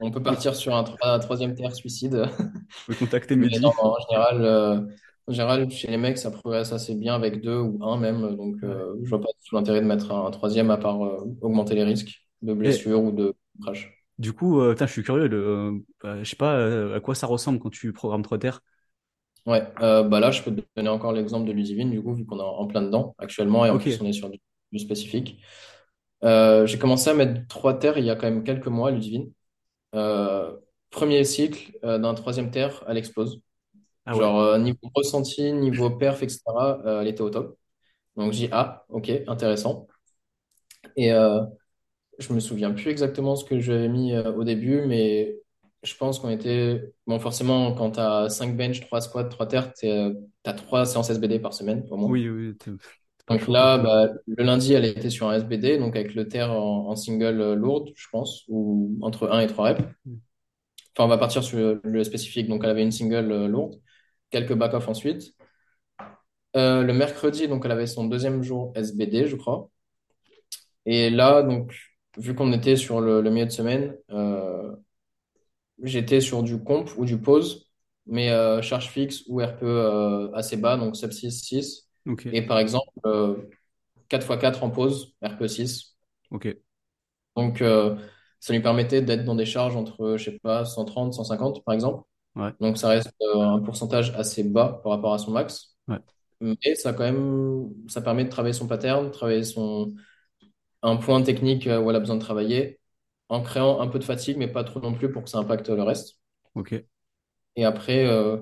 [0.00, 2.24] On peut partir sur un, trois- un troisième terre suicide,
[2.84, 3.74] pouvez contacter mais non, Mehdi.
[3.78, 4.80] en général, euh,
[5.26, 8.36] en général, chez les mecs, ça progresse assez bien avec deux ou un même.
[8.36, 11.02] Donc, euh, je vois pas du tout l'intérêt de mettre un, un troisième à part
[11.04, 13.99] euh, augmenter les risques de Et blessure ou de crash.
[14.20, 15.72] Du coup, euh, putain, je suis curieux de, euh,
[16.04, 18.50] euh, je sais pas à quoi ça ressemble quand tu programmes Trotter.
[19.46, 22.38] Ouais, bah là, je peux te donner encore l'exemple de Ludivine, du coup, vu qu'on
[22.38, 24.38] est en plein dedans actuellement, et en plus, on est sur du,
[24.72, 25.40] du spécifique.
[26.22, 29.32] J'ai commencé à mettre trois terres il y a quand même quelques mois, Ludivine.
[29.94, 30.56] Euh,
[30.90, 33.42] premier cycle d'un troisième terre, elle explose.
[34.06, 37.58] ah ouais, Genre, euh, niveau ressenti, niveau perf, etc., euh, elle était au top.
[38.16, 39.88] Donc, j'ai dit, ah, ok, intéressant.
[40.96, 41.40] Et euh,
[42.20, 45.36] je me souviens plus exactement ce que j'avais mis euh, au début, mais
[45.82, 46.92] je pense qu'on était.
[47.06, 51.10] Bon, forcément, quand tu as 5 bench, 3 squats, 3 terres, tu as 3 séances
[51.10, 52.10] SBD par semaine, au moins.
[52.10, 52.54] oui, oui,
[53.28, 56.88] Donc là, bah, le lundi, elle était sur un SBD, donc avec le terre en,
[56.88, 59.82] en single euh, lourde, je pense, ou entre 1 et 3 reps.
[60.96, 62.48] Enfin, on va partir sur le spécifique.
[62.48, 63.80] Donc, elle avait une single euh, lourde,
[64.30, 65.34] quelques back-off ensuite.
[66.56, 69.70] Euh, le mercredi, donc, elle avait son deuxième jour SBD, je crois.
[70.86, 71.74] Et là, donc,
[72.18, 74.74] vu qu'on était sur le, le milieu de semaine, euh,
[75.82, 77.70] j'étais sur du comp ou du pause,
[78.06, 81.88] mais euh, charge fixe ou RPE euh, assez bas, donc sub 6, 6.
[82.06, 83.36] Ok, Et par exemple, euh,
[84.08, 85.96] 4x4 en pause, RPE 6.
[86.30, 86.46] ok,
[87.36, 87.96] Donc, euh,
[88.40, 92.04] ça lui permettait d'être dans des charges entre, je sais pas, 130, 150 par exemple.
[92.34, 95.76] ouais, Donc, ça reste euh, un pourcentage assez bas par rapport à son max.
[95.88, 96.00] ouais,
[96.40, 99.94] Mais ça, quand même, ça permet de travailler son pattern, travailler son,
[100.82, 102.80] un point technique où elle a besoin de travailler,
[103.28, 105.68] en créant un peu de fatigue, mais pas trop non plus pour que ça impacte
[105.68, 106.18] le reste.
[106.54, 106.74] Ok.
[107.56, 108.38] Et après, euh,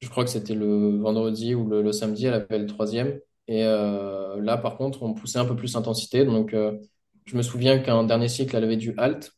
[0.00, 3.20] je crois que c'était le vendredi ou le, le samedi, elle avait le troisième.
[3.48, 6.24] Et euh, là, par contre, on poussait un peu plus l'intensité.
[6.24, 6.78] Donc, euh,
[7.26, 9.32] je me souviens qu'un dernier cycle, elle avait du halt.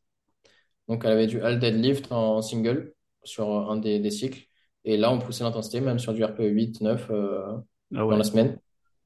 [0.88, 4.46] Donc, elle avait du halt deadlift en single sur un des, des cycles.
[4.84, 7.56] Et là, on poussait l'intensité, même sur du RPE 8, 9 euh,
[7.94, 8.58] Ah dans la semaine.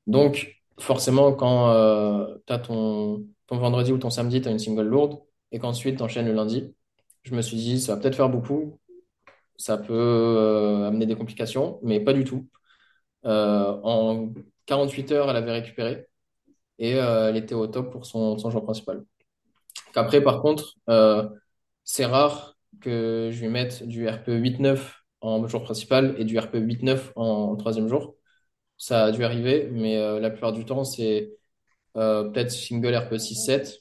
[0.06, 4.86] Donc, forcément, quand euh, tu as ton, vendredi ou ton samedi, tu as une single
[4.86, 5.20] lourde
[5.52, 6.74] et qu'ensuite tu enchaînes le lundi,
[7.22, 8.80] je me suis dit, ça va peut-être faire beaucoup.
[9.56, 12.48] Ça peut euh, amener des complications, mais pas du tout.
[13.26, 14.32] Euh, en
[14.66, 16.06] 48 heures, elle avait récupéré
[16.78, 19.04] et elle était au top pour son, son jour principal.
[19.94, 20.76] Après, par contre,
[21.84, 24.78] c'est rare que je lui mette du RPE 8-9
[25.20, 28.16] en jour principal et du RPE 8-9 en troisième jour.
[28.82, 31.32] Ça a dû arriver, mais euh, la plupart du temps, c'est
[31.96, 33.80] euh, peut-être single RPE 6-7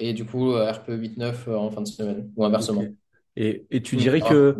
[0.00, 2.94] et du coup euh, RPE 8-9 euh, en fin de semaine ou inversement.
[3.36, 4.20] Et, et tu Mais dirais rare.
[4.22, 4.56] que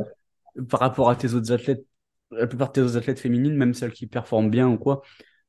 [0.69, 1.87] par rapport à tes autres athlètes,
[2.31, 5.03] la plupart de tes autres athlètes féminines, même celles qui performent bien ou quoi,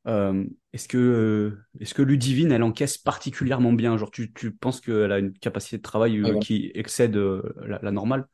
[0.08, 3.98] euh, est-ce que, est-ce que Ludivine, elle encaisse particulièrement bien?
[3.98, 7.92] Genre, tu, tu penses qu'elle a une capacité de travail bon, qui excède la, la
[7.92, 8.28] normale?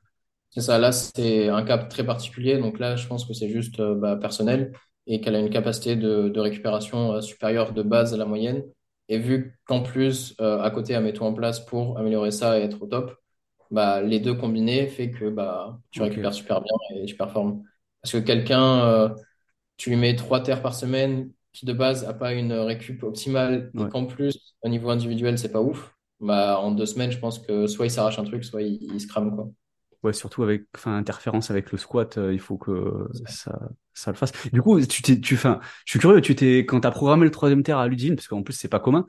[0.50, 2.58] c'est ça, là, c'est un cas très particulier.
[2.58, 4.74] Donc là, je pense que c'est juste bah, personnel
[5.08, 8.64] et qu'elle a une capacité de, de récupération euh, supérieure de base à la moyenne.
[9.10, 12.60] Et vu qu'en plus, euh, à côté, elle met tout en place pour améliorer ça
[12.60, 13.16] et être au top,
[13.72, 17.64] bah, les deux combinés fait que bah, tu récupères super bien et tu performes.
[18.02, 19.10] Parce que quelqu'un, euh,
[19.78, 23.74] tu lui mets trois terres par semaine qui de base n'a pas une récup optimale
[23.78, 27.40] et qu'en plus, au niveau individuel, c'est pas ouf, bah, en deux semaines, je pense
[27.40, 29.50] que soit il s'arrache un truc, soit il, il se crame, quoi.
[30.04, 33.60] Ouais, surtout avec, enfin, interférence avec le squat, euh, il faut que ça,
[33.94, 34.32] ça le fasse.
[34.52, 37.32] Du coup, tu t'es, tu, enfin, je suis curieux, tu t'es, quand t'as programmé le
[37.32, 39.06] troisième terre à Ludivine, parce qu'en plus, c'est pas commun,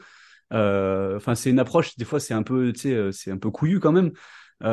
[0.54, 3.38] euh, enfin, c'est une approche, des fois, c'est un peu, tu sais, euh, c'est un
[3.38, 4.12] peu couillu quand même.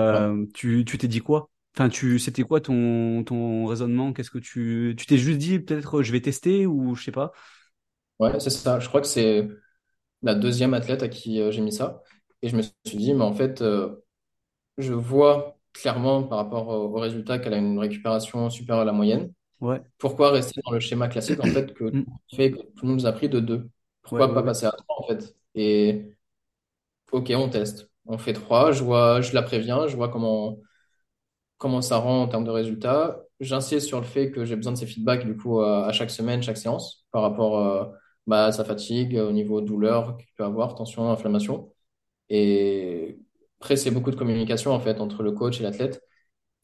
[0.09, 1.49] Ouais, tu, tu t'es dit quoi?
[1.75, 4.13] Enfin, tu, c'était quoi ton, ton raisonnement?
[4.13, 7.31] Qu'est-ce que tu, tu t'es juste dit, peut-être, je vais tester ou je sais pas?
[8.19, 8.79] ouais, c'est ça.
[8.79, 9.47] Je crois que c'est
[10.23, 12.03] la deuxième athlète à qui euh, j'ai mis ça.
[12.43, 13.97] Et je me suis dit, mais en fait, euh,
[14.79, 18.93] je vois clairement par rapport au, au résultat qu'elle a une récupération supérieure à la
[18.93, 19.33] moyenne.
[19.61, 22.19] Ouais, Pourquoi rester dans le schéma classique, en fait, que tout Mm.
[22.35, 23.69] fait, que tout le monde nous a pris de deux?
[24.11, 25.35] ouais, Pourquoi ouais, pas ouais, passer à trois, en fait?
[25.55, 26.15] Et
[27.11, 27.89] ok, on teste.
[28.05, 30.59] On fait trois, je vois, je la préviens, je vois comment,
[31.57, 33.21] comment ça rend en termes de résultats.
[33.39, 36.11] J'insiste sur le fait que j'ai besoin de ces feedbacks, du coup, à, à chaque
[36.11, 37.85] semaine, chaque séance, par rapport euh,
[38.27, 41.73] bah, à sa fatigue, au niveau douleur qu'il peut avoir, tension, inflammation.
[42.29, 43.19] Et
[43.59, 46.01] après, c'est beaucoup de communication, en fait, entre le coach et l'athlète.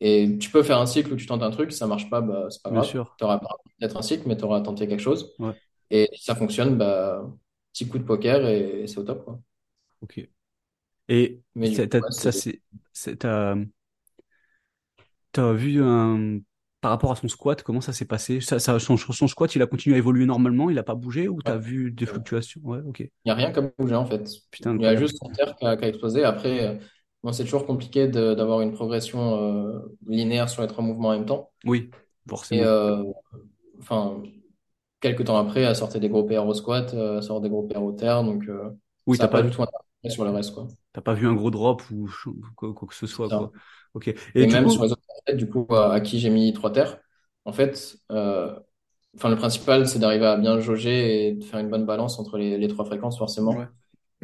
[0.02, 2.22] Et tu peux faire un cycle où tu tentes un truc, si ça marche pas,
[2.22, 2.84] bah, c'est pas bien grave.
[2.84, 3.18] sûr.
[3.18, 5.34] Tu auras peut-être un cycle, mais tu auras tenté quelque chose.
[5.40, 5.56] Ouais,
[5.92, 7.24] Et si ça fonctionne, bah,
[7.74, 9.40] petit coup de poker et, c'est au top, quoi.
[10.02, 10.20] ok.
[11.10, 12.62] Et Mais coup, ouais, ça, c'est c'est,
[12.94, 13.56] c'est, t'as,
[15.32, 16.40] t'as vu un,
[16.86, 18.42] par rapport à son squat, comment ça s'est passé?
[18.42, 21.28] Ça, ça, son, son squat, il a continué à évoluer normalement, il a pas bougé
[21.28, 21.60] ou t'as ouais.
[21.60, 22.62] vu des fluctuations?
[22.64, 23.00] Ouais, ok.
[23.00, 24.30] Il n'y a rien comme bouger en fait.
[24.52, 26.24] Putain, Il y a juste son terre qui a, explosé.
[26.24, 26.76] Après, euh,
[27.24, 31.26] bon, c'est toujours compliqué d'avoir une progression euh, linéaire sur les trois mouvements en même
[31.26, 31.50] temps.
[31.66, 31.90] Oui,
[32.30, 32.66] Et forcément.
[32.66, 33.04] euh,
[33.80, 34.22] enfin,
[35.02, 37.64] quelques temps après, elle sortait des gros PR au squat, euh, elle sort des gros
[37.64, 38.24] PR au terre.
[38.24, 38.70] Donc, euh,
[39.08, 39.66] Oui, t'as n'a pas pas, du tout
[40.08, 40.68] sur le reste, quoi.
[40.94, 42.08] t'as pas vu un gros drop ou
[42.56, 43.52] quoi, quoi que ce soit, quoi.
[43.96, 44.08] Ok.
[44.10, 45.02] Et Et même sur les autres
[45.34, 47.00] du coup, à, à qui j'ai mis trois terres,
[47.46, 48.58] en fait, euh,
[49.16, 52.38] enfin, le principal, c'est d'arriver à bien jauger et de faire une bonne balance entre
[52.38, 53.18] les, les trois fréquences,
[53.52, 53.68] ouais, forcément.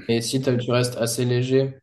[0.08, 1.80] Et si tu restes assez léger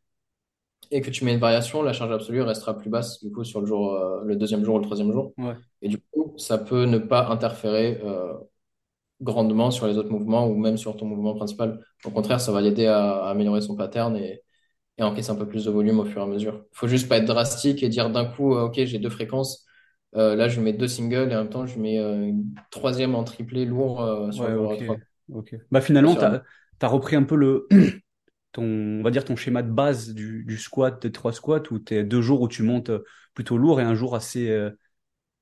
[0.90, 3.60] et que tu mets une variation, la charge absolue restera plus basse du coup sur
[3.60, 5.34] le jour, euh, le deuxième jour ou le troisième jour.
[5.38, 8.32] ouais, Et du coup, ça peut ne pas interférer euh,
[9.20, 11.80] grandement sur les autres mouvements ou même sur ton mouvement principal.
[12.04, 14.42] Au contraire, ça va l'aider à, à améliorer son pattern et,
[14.98, 16.64] et encaisser un peu plus de volume au fur et à mesure.
[16.72, 19.64] Faut juste pas être drastique et dire d'un coup, euh, ok, j'ai deux fréquences.
[20.16, 23.14] Euh, là, je mets deux singles et en même temps, je mets euh, une troisième
[23.14, 24.96] en triplé lourd euh, sur ouais, le jour ok, 3.
[25.32, 25.56] ok.
[25.70, 26.42] Bah finalement, t'as,
[26.78, 27.66] t'as repris un peu le,
[28.52, 31.78] ton, on va dire ton schéma de base du, du squat, des trois squats, où
[31.78, 34.50] t'es deux jours où tu montes euh, plutôt lourd et un jour assez,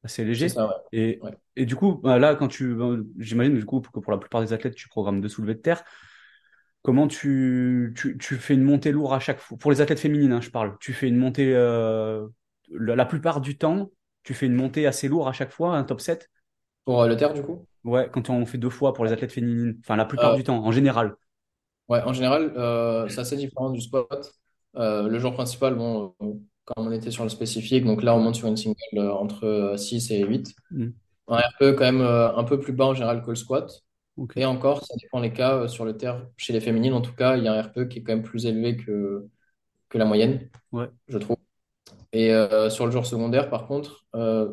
[0.04, 0.48] assez léger.
[0.48, 0.74] ça, ouais.
[0.92, 1.38] Et, Ouais.
[1.56, 4.42] et du coup, bah là, quand tu, bah, j'imagine du coup que pour la plupart
[4.42, 5.84] des athlètes, tu programmes de soulevé de terre.
[6.86, 9.58] Comment tu, tu, tu fais une montée lourde à chaque fois?
[9.58, 10.76] Pour les athlètes féminines, hein, je parle.
[10.78, 12.28] Tu fais une montée, euh,
[12.70, 13.90] la, plupart du temps,
[14.22, 16.30] tu fais une montée assez lourde à chaque fois, un top 7.
[16.84, 17.66] Pour euh, le terre, du coup?
[17.82, 19.76] Ouais, quand on fait deux fois pour les athlètes féminines.
[19.80, 21.16] Enfin, la plupart Euh, du temps, en général.
[21.88, 24.32] Ouais, en général, euh, c'est assez différent du squat.
[24.76, 26.14] Euh, le jour principal, bon,
[26.66, 29.76] quand on était sur le spécifique, donc là, on monte sur une single entre euh,
[29.76, 30.54] 6 et 8.
[30.70, 30.86] Mm.
[31.26, 33.82] Un RPE quand même un peu plus bas en général que le squat.
[34.36, 35.56] Et encore, ça dépend les cas.
[35.56, 37.88] euh, sur le terre, chez les féminines, en tout cas, il y a un RPE
[37.88, 39.26] qui est quand même plus élevé que,
[39.90, 40.90] que la moyenne, Ouais.
[41.08, 41.36] je trouve.
[42.12, 44.52] Et euh, sur le jour secondaire, par contre, euh,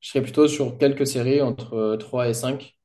[0.00, 2.76] je serais plutôt sur quelques séries entre 3 et 5,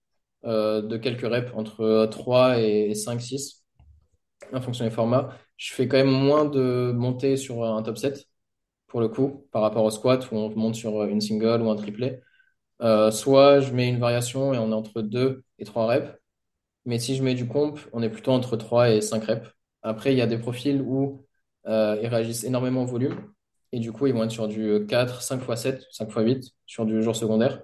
[0.45, 3.63] euh, de quelques reps entre 3 et 5, 6,
[4.53, 5.29] en fonction des formats.
[5.57, 8.25] Je fais quand même moins de montées sur un top 7,
[8.87, 11.75] pour le coup, par rapport au squat, où on monte sur une single ou un
[11.75, 12.21] triplet.
[12.81, 16.11] Euh, soit je mets une variation et on est entre 2 et 3 reps.
[16.85, 19.49] Mais si je mets du comp, on est plutôt entre 3 et 5 reps.
[19.83, 21.25] Après, il y a des profils où
[21.67, 23.33] euh, ils réagissent énormément au volume.
[23.71, 26.51] Et du coup, ils vont être sur du 4, 5 x 7, 5 x 8
[26.65, 27.63] sur du jour secondaire.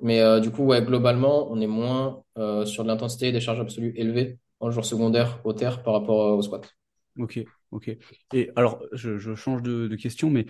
[0.00, 3.60] Mais euh, du coup, globalement, on est moins euh, sur de l'intensité et des charges
[3.60, 6.70] absolues élevées en jour secondaire au terre par rapport au squat.
[7.18, 7.40] Ok.
[7.70, 7.90] Ok.
[8.32, 10.46] Et alors, je, je change de, de question, mais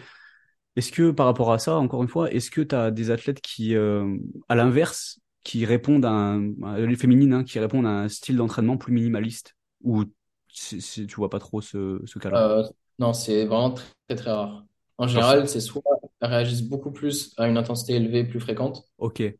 [0.76, 3.40] est-ce que par rapport à ça, encore une fois, est-ce que tu as des athlètes
[3.40, 4.16] qui, euh,
[4.48, 8.76] à l'inverse, qui répondent à un, les féminines, hein, qui répondent à un style d'entraînement
[8.76, 10.04] plus minimaliste, ou
[10.48, 12.42] tu vois pas trop ce, ce cas-là?
[12.42, 12.64] Euh,
[12.98, 14.64] non, c'est vraiment très, très, très rare.
[14.98, 15.82] En général, c'est soit
[16.20, 18.84] elles réagissent beaucoup plus à une intensité élevée, plus fréquente,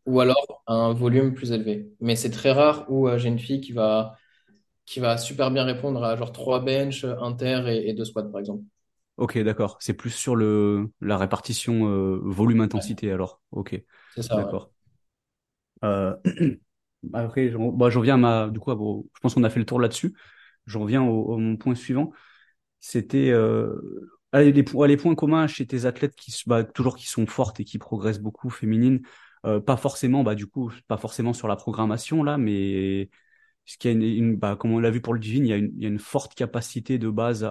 [0.06, 1.92] ou alors à un volume plus élevé.
[2.00, 4.16] Mais c'est très rare où euh, j'ai une fille qui va,
[4.86, 8.40] qui va super bien répondre à genre 3 bench, inter et, et 2 squats, par
[8.40, 8.64] exemple.
[9.16, 9.76] Ok, d'accord.
[9.80, 13.40] C'est plus sur le la répartition euh, volume-intensité alors.
[13.52, 14.54] Ok, c'est ça, ouais.
[14.54, 14.72] d'accord.
[15.84, 16.16] Euh,
[17.14, 19.50] après, j'en bah, j'en viens à ma du coup à vos- je pense qu'on a
[19.50, 20.14] fait le tour là-dessus.
[20.66, 22.12] J'en viens au, au- mon point suivant.
[22.80, 23.74] C'était euh,
[24.32, 27.26] allez, les, po- les points communs chez tes athlètes qui se- bah, toujours qui sont
[27.26, 29.02] fortes et qui progressent beaucoup féminines.
[29.46, 33.10] Euh, pas forcément bah du coup pas forcément sur la programmation là, mais
[33.66, 35.52] ce qui a une, une- bah, comme on l'a vu pour le divine, il y
[35.52, 37.50] a une, il y a une forte capacité de base à,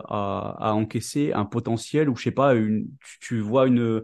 [0.60, 4.04] à encaisser, un potentiel ou je sais pas, une, tu, tu vois une,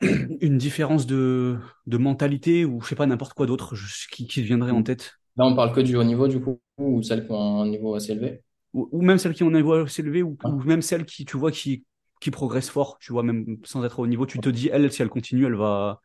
[0.40, 3.74] une différence de, de mentalité ou je sais pas, n'importe quoi d'autre
[4.12, 5.14] qui, qui viendrait en tête.
[5.36, 7.94] Là, on parle que du haut niveau, du coup, ou celles qui ont un niveau
[7.94, 8.42] assez élevé?
[8.74, 10.50] Ou, ou même celles qui ont un niveau assez élevé ou, Ouais.
[10.50, 11.84] ou même celles qui, tu vois, qui,
[12.20, 15.02] qui progressent fort, tu vois, même sans être au niveau, tu te dis, elle, si
[15.02, 16.00] elle continue, elle va,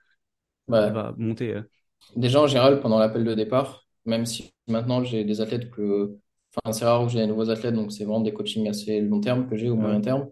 [0.80, 1.62] elle Bah, va monter.
[2.16, 6.18] déjà, en général, pendant l'appel de départ, même si maintenant j'ai des athlètes que.
[6.66, 9.22] Enfin, c'est rare où j'ai des nouveaux athlètes, donc c'est vraiment des coachings assez long
[9.22, 10.30] terme que j'ai au Ouais, moyen terme.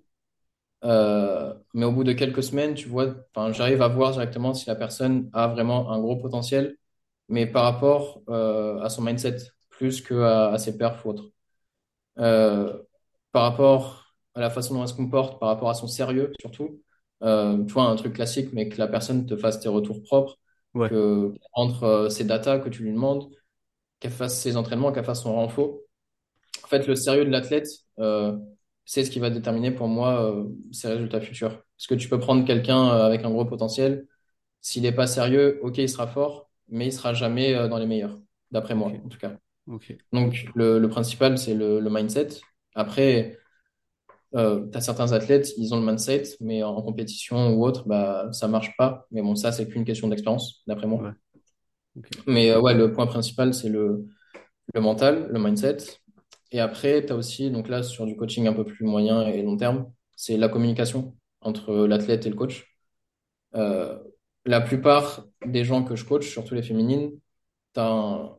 [0.83, 3.15] Euh, mais au bout de quelques semaines, tu vois,
[3.51, 6.77] j'arrive à voir directement si la personne a vraiment un gros potentiel,
[7.29, 9.37] mais par rapport euh, à son mindset,
[9.69, 11.31] plus que à, ses perfs ou autres.
[12.19, 12.81] Euh,
[13.31, 16.81] par rapport à la façon dont elle se comporte, par rapport à son sérieux surtout.
[17.23, 20.37] Euh, tu vois, un truc classique, mais que la personne te fasse tes retours propres,
[20.73, 23.29] ouais, que entre euh, ses datas que tu lui demandes,
[23.99, 25.79] qu'elle fasse ses entraînements, qu'elle fasse son renfort.
[26.63, 27.67] En fait, le sérieux de l'athlète,
[27.99, 28.37] euh,
[28.85, 31.51] c'est ce qui va déterminer pour moi euh, ses résultats futurs.
[31.77, 34.07] Parce que tu peux prendre quelqu'un euh, avec un gros potentiel,
[34.61, 38.19] s'il n'est pas sérieux, ok, il sera fort, mais il sera jamais dans les meilleurs,
[38.51, 39.33] d'après moi, en tout cas.
[40.13, 42.29] Donc, le, le principal, c'est le, le mindset.
[42.75, 43.37] Après,
[44.35, 48.29] euh, tu as certains athlètes, ils ont le mindset, mais en compétition ou autre, bah,
[48.31, 49.07] ça marche pas.
[49.11, 51.01] Mais bon, ça, c'est qu'une question d'expérience, d'après moi.
[51.01, 51.11] ouais,
[52.27, 54.07] Mais euh, ouais, le point principal, c'est le,
[54.73, 55.77] le mental, le mindset.
[56.51, 59.43] Et après, tu as aussi, donc là, sur du coaching un peu plus moyen et
[59.43, 62.67] long terme, c'est la communication entre l'athlète et le coach.
[63.55, 63.99] Euh,
[64.45, 67.11] la plupart des gens que je coach, surtout les féminines,
[67.73, 68.37] tu as un,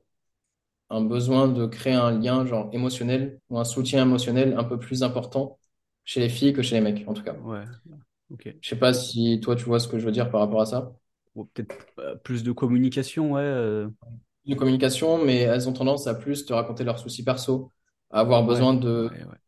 [0.90, 5.02] un besoin de créer un lien genre émotionnel ou un soutien émotionnel un peu plus
[5.04, 5.58] important
[6.04, 7.36] chez les filles que chez les mecs, en tout cas.
[7.36, 7.64] ouais,
[8.30, 8.54] ok.
[8.62, 10.66] Je sais pas si toi, tu vois ce que je veux dire par rapport à
[10.66, 10.92] ça.
[11.34, 13.88] Peut-être euh, plus de communication, ouais, euh,
[14.46, 17.70] De communication, mais elles ont tendance à plus te raconter leurs soucis perso,
[18.10, 19.38] à avoir ouais, besoin de ouais, ouais.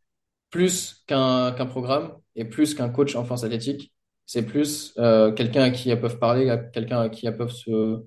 [0.50, 3.92] plus qu'un programme et plus qu'un coach en force athlétique.
[4.26, 8.02] C'est plus euh, quelqu'un à qui elles peuvent parler, quelqu'un à qui elles peuvent se,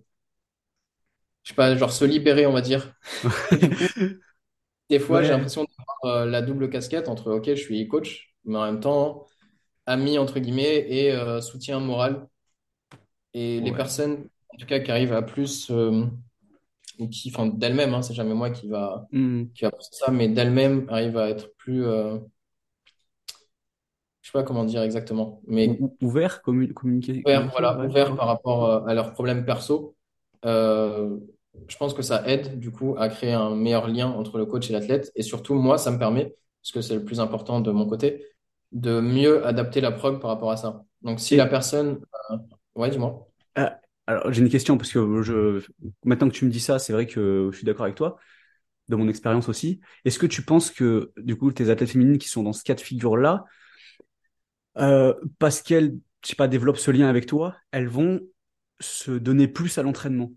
[1.44, 2.94] je sais pas, genre se libérer, on va dire.
[4.90, 5.66] Des fois, j'ai l'impression
[6.02, 9.26] d'avoir la double casquette entre, OK, je suis coach, mais en même temps,
[9.86, 12.28] ami, entre guillemets, et euh, soutien moral.
[13.36, 13.74] Et les ouais.
[13.74, 16.06] personnes, en tout cas, qui arrivent à plus, euh,
[17.00, 19.46] ou qui, enfin, d'elles-mêmes, hein, c'est jamais moi qui va, Hmm.
[19.56, 22.20] qui va penser ça, mais d'elles-mêmes arrivent à être plus, euh,
[24.22, 28.16] je sais pas comment dire exactement, mais ou- ouvert, commu- communiquer, ouvert, voilà, ouais, ouvert
[28.16, 29.96] par rapport euh, à leurs problèmes perso.
[30.46, 31.18] Euh,
[31.68, 34.70] je pense que ça aide, du coup, à créer un meilleur lien entre le coach
[34.70, 35.12] et l'athlète.
[35.16, 38.26] Et surtout, moi, ça me permet, parce que c'est le plus important de mon côté,
[38.72, 40.84] de mieux adapter la prog par rapport à ça.
[41.02, 42.00] Donc, si la personne,
[42.76, 43.28] ouais, dis-moi.
[43.56, 45.66] Ah, alors j'ai une question parce que je
[46.04, 48.18] maintenant que tu me dis ça, c'est vrai que je suis d'accord avec toi,
[48.90, 49.82] de mon expérience aussi.
[50.06, 52.76] Est-ce que tu penses que du coup tes athlètes féminines qui sont dans ce cas
[52.76, 53.46] de figure-là,
[54.78, 58.22] euh, parce qu'elles, je sais pas, développent ce lien avec toi, elles vont
[58.80, 60.32] se donner plus à l'entraînement,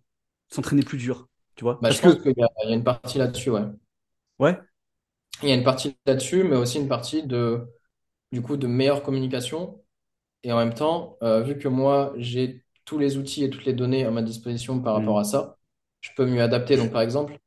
[0.53, 1.81] s'entraîner plus dur, tu vois?
[1.81, 3.63] Bah, Parce je pense que, qu'il y a, il y a une partie là-dessus, ouais.
[4.39, 4.59] ouais,
[5.43, 7.67] Il y a une partie là-dessus, mais aussi une partie de,
[8.33, 9.83] du coup, de meilleure communication.
[10.45, 13.75] Et en même temps, euh, vu que moi, j'ai tous les outils et toutes les
[13.75, 15.59] données à ma disposition par rapport hmm, à ça,
[16.01, 16.77] je peux mieux adapter.
[16.77, 17.39] Donc, par exemple,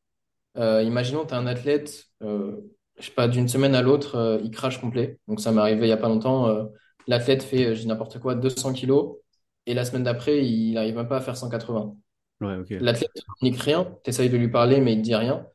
[0.58, 2.58] euh, imaginons, tu as un athlète, euh,
[3.00, 5.20] je sais pas, d'une semaine à l'autre, euh, il crache complet.
[5.28, 6.48] Donc, ça m'est arrivé il y a pas longtemps.
[6.48, 6.66] euh,
[7.08, 9.18] l'athlète fait, je dis n'importe quoi, 200 kilos,
[9.66, 11.96] et la semaine d'après, il n'arrive même pas à faire 180.
[12.42, 15.16] ouais, ok, L'athlète ne communique rien, tu essayes de lui parler, mais il ne dit
[15.16, 15.48] rien.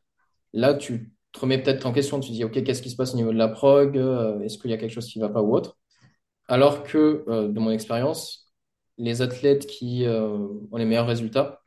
[0.51, 3.13] Là, tu te remets peut-être en question, tu te dis, OK, qu'est-ce qui se passe
[3.13, 3.95] au niveau de la prog?
[4.43, 5.77] Est-ce qu'il y a quelque chose qui ne va pas ou autre?
[6.47, 8.46] Alors que, euh, de mon expérience,
[8.97, 11.61] les athlètes qui euh, ont les meilleurs résultats,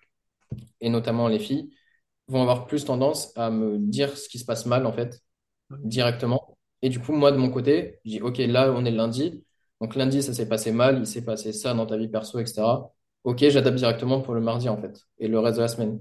[0.80, 1.70] et notamment les filles,
[2.28, 5.20] vont avoir plus tendance à me dire ce qui se passe mal, en fait,
[5.70, 6.58] directement.
[6.82, 9.44] Et du coup, moi, de mon côté, je dis, OK, là, on est lundi.
[9.80, 12.90] Donc, lundi, ça s'est passé mal, il s'est passé ça dans ta vie perso, etc.
[13.24, 16.00] OK, j'adapte directement pour le mardi, en fait, et le reste de la semaine.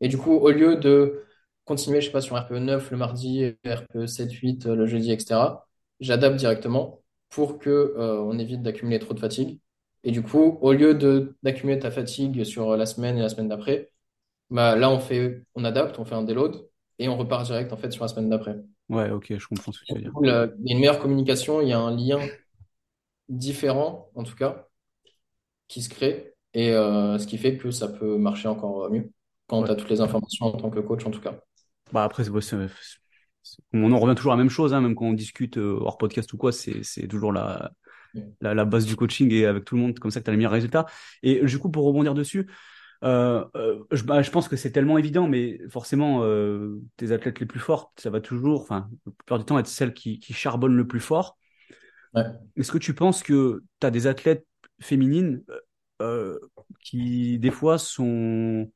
[0.00, 1.24] Et du coup, au lieu de
[1.64, 5.12] continuer, je sais pas, sur RPE 9 le mardi, RPE 7, 8 euh, le jeudi,
[5.12, 5.64] etc.,
[6.00, 9.60] j'adapte directement pour que, euh, évite d'accumuler trop de fatigue.
[10.04, 10.94] Et du coup, au lieu
[11.42, 13.90] d'accumuler ta fatigue sur la semaine et la semaine d'après,
[14.50, 16.68] bah, là, on fait, on adapte, on fait un déload
[17.00, 18.56] et on repart direct, en fait, sur la semaine d'après.
[18.88, 20.14] ouais, ok, je comprends ce que tu veux dire.
[20.22, 20.44] il y a
[20.74, 22.32] une meilleure communication, il y a un lien
[23.28, 24.68] différent, en tout cas,
[25.68, 29.12] qui se crée et euh, ce qui fait que ça peut marcher encore mieux
[29.46, 29.64] quand Ouais.
[29.64, 31.38] tu as toutes les informations en tant que coach, en tout cas.
[31.92, 32.24] Bah après,
[33.72, 35.98] on en revient toujours à la même chose, hein, même quand on discute euh, hors
[35.98, 37.72] podcast ou quoi, c'est c'est toujours la,
[38.40, 40.32] la, la base du coaching et avec tout le monde, comme ça que tu as
[40.32, 40.86] les meilleurs résultats.
[41.22, 42.46] Et du coup, pour rebondir dessus,
[43.02, 47.40] euh, euh, je, bah, je pense que c'est tellement évident, mais forcément, euh, tes athlètes
[47.40, 50.32] les plus fortes, ça va toujours, enfin, la plupart du temps, être celles qui, qui
[50.32, 51.36] charbonnent le plus fort.
[52.14, 52.24] Ouais.
[52.56, 54.46] Est-ce que tu penses que tu as des athlètes
[54.80, 55.42] féminines
[56.00, 56.38] euh,
[56.80, 58.70] qui, des fois, sont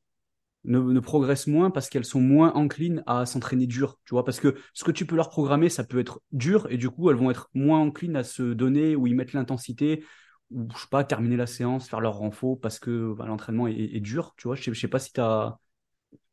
[0.69, 4.39] ne, ne progressent moins parce qu'elles sont moins enclines à s'entraîner dur, tu vois, parce
[4.39, 7.17] que ce que tu peux leur programmer, ça peut être dur et du coup, elles
[7.17, 10.05] vont être moins enclines à se donner ou y mettre l'intensité
[10.51, 13.75] ou, je sais pas, terminer la séance, faire leur renfort parce que bah, l'entraînement est,
[13.77, 15.59] est dur, tu vois, je sais, je sais pas si tu as...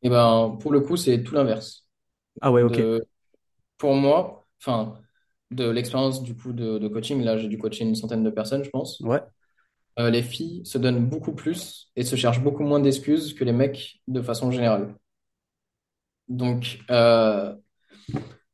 [0.03, 1.87] Et ben, pour le coup, c'est tout l'inverse.
[2.41, 3.07] Ah ouais, ok, De,
[3.79, 5.01] pour moi, enfin,
[5.53, 8.65] de l'expérience du coup de, de coaching, là, j'ai dû coacher une centaine de personnes,
[8.65, 9.01] je pense.
[9.01, 9.23] ouais,
[9.99, 13.53] Euh, les filles se donnent beaucoup plus et se cherchent beaucoup moins d'excuses que les
[13.53, 14.95] mecs de façon générale.
[16.29, 17.55] Donc, euh,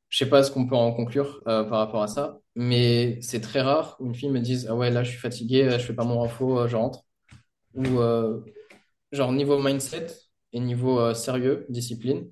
[0.08, 3.40] je sais pas ce qu'on peut en conclure euh, par rapport à ça, mais c'est
[3.40, 5.94] très rare où une fille me dise, Ah ouais, là, je suis fatiguée, je fais
[5.94, 7.04] pas mon renfo, euh, je rentre.
[7.74, 8.40] Ou, euh,
[9.12, 10.08] genre, niveau mindset
[10.52, 12.30] et niveau euh, sérieux, discipline,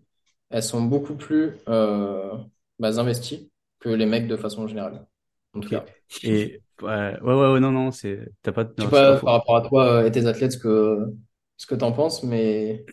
[0.50, 2.36] elles sont beaucoup plus euh,
[2.78, 3.50] bah, investies
[3.80, 5.06] que les mecs de façon générale,
[5.54, 5.84] en tout cas.
[6.22, 9.34] Et ouais, ouais, ouais, non, non, c'est, t'as pas, Je sais non, c'est pas par
[9.34, 11.12] rapport à toi et tes athlètes ce que,
[11.56, 12.88] ce que t'en penses, mais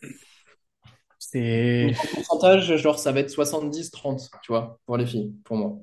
[1.20, 5.58] C'est, niveau pourcentage, genre, ça va être soixante-dix trente tu vois, pour les filles, pour
[5.58, 5.80] moi.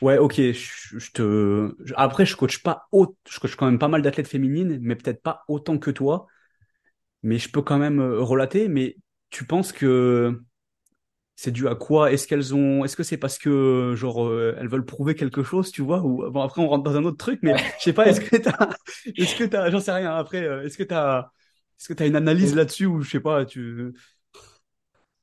[0.00, 3.88] ouais, ok, je, je te, après, je coach pas haut, je coach quand même pas
[3.88, 6.26] mal d'athlètes féminines, mais peut-être pas autant que toi.
[7.22, 8.68] mais je peux quand même euh, relater.
[8.68, 8.96] Mais
[9.30, 10.40] tu penses que
[11.40, 12.10] c'est dû à quoi?
[12.12, 15.70] Est-ce qu'elles ont, est-ce que c'est parce que genre euh, elles veulent prouver quelque chose,
[15.70, 16.02] tu vois?
[16.02, 18.08] Ou bon après on rentre dans un autre truc, mais je sais pas.
[18.08, 18.70] Est-ce que t'as,
[19.16, 20.16] est-ce que t'as, j'en sais rien.
[20.16, 21.30] Après, euh, est-ce que t'as,
[21.78, 23.92] est-ce que t'as une analyse là-dessus ou je sais pas, tu,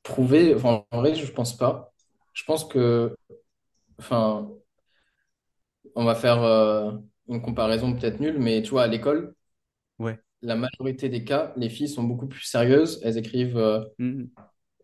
[0.04, 1.92] Prouver, enfin, en vrai, je pense pas.
[2.34, 3.16] Je pense que,
[4.00, 4.50] enfin,
[5.96, 6.92] on va faire euh,
[7.28, 9.36] une comparaison peut-être nulle, mais tu vois, à l'école,
[10.00, 14.36] ouais, la majorité des cas, les filles sont beaucoup plus sérieuses, elles écrivent euh, Mhm.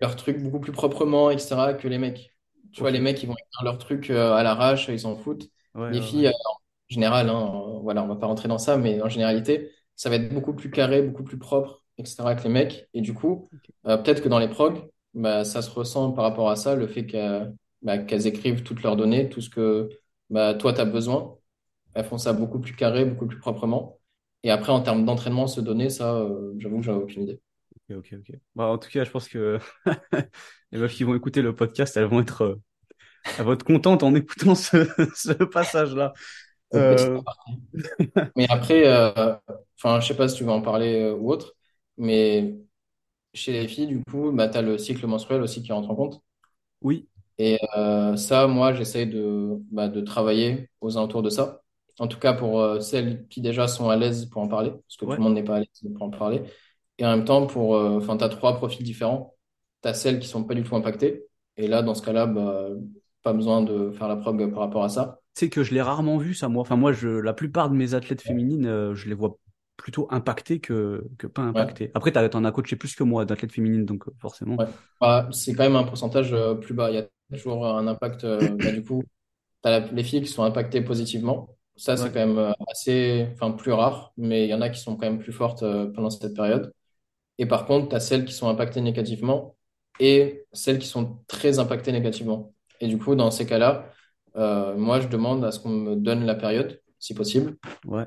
[0.01, 2.35] Leurs trucs beaucoup plus proprement, etc., que les mecs.
[2.73, 5.49] Tu vois, les mecs, ils vont écrire leurs trucs euh, à l'arrache, ils s'en foutent.
[5.75, 6.53] ouais, Les ouais, filles, euh, en
[6.89, 10.15] général, hein, euh, voilà, on va pas rentrer dans ça, mais en généralité, ça va
[10.17, 12.87] être beaucoup plus carré, beaucoup plus propre, etc., que les mecs.
[12.93, 13.49] Et du coup,
[13.87, 16.87] euh, peut-être que dans les progs, bah, ça se ressent par rapport à ça, le
[16.87, 19.89] fait qu'elles bah, qu'elles écrivent toutes leurs données, tout ce que
[20.29, 21.37] bah, toi, tu as besoin.
[21.93, 23.99] Elles font ça beaucoup plus carré, beaucoup plus proprement.
[24.43, 27.41] Et après, en termes d'entraînement, se donner, ça, euh, j'avoue que j'avais aucune idée.
[27.97, 28.35] Ok, ok.
[28.55, 29.59] Bah, en tout cas, je pense que
[30.71, 32.55] les meufs qui vont écouter le podcast, elles vont être, euh,
[33.37, 36.13] elles vont être contentes en écoutant ce, ce passage-là.
[36.75, 37.21] Euh,
[38.35, 39.35] Mais après, euh,
[39.77, 41.55] enfin, je sais pas si tu veux en parler euh, ou autre,
[41.97, 42.55] mais
[43.33, 45.95] chez les filles, du coup, bah, tu as le cycle menstruel aussi qui rentre en
[45.95, 46.23] compte.
[46.81, 51.61] oui, Et euh, ça, moi, j'essaie de, bah, de travailler aux alentours de ça.
[51.99, 54.97] En tout cas, pour euh, celles qui déjà sont à l'aise pour en parler, parce
[54.97, 56.43] que tout le monde n'est pas à l'aise pour en parler.
[57.01, 59.35] Et en même temps, pour, euh, enfin, tu as trois profils différents.
[59.81, 61.25] Tu as celles qui sont pas du tout impactées.
[61.57, 62.69] Et là, dans ce cas-là, bah,
[63.23, 65.19] pas besoin de faire la prog par rapport à ça.
[65.33, 66.61] Sais que je l'ai rarement vu ça moi.
[66.61, 69.37] Enfin moi je la plupart de mes athlètes féminines euh, je les vois
[69.77, 71.89] plutôt impacté que, que pas impacté.
[71.95, 74.55] Après, tu en as coaché plus que moi d'athlètes féminines, donc euh, forcément.
[74.99, 76.91] Bah, c'est quand même un pourcentage euh, plus bas.
[76.91, 78.23] Il y a toujours un impact.
[78.23, 79.03] Bah, du coup,
[79.63, 81.55] tu as les filles qui sont impactées positivement.
[81.77, 84.95] Ça, c'est quand même assez, enfin, plus rare, mais il y en a qui sont
[84.97, 86.71] quand même plus fortes pendant cette période.
[87.41, 89.57] Et par contre, tu as celles qui sont impactées négativement
[89.99, 92.53] et celles qui sont très impactées négativement.
[92.79, 93.91] Et du coup, dans ces cas-là,
[94.35, 97.57] euh, moi, je demande à ce qu'on me donne la période, si possible.
[97.87, 98.05] Ouais.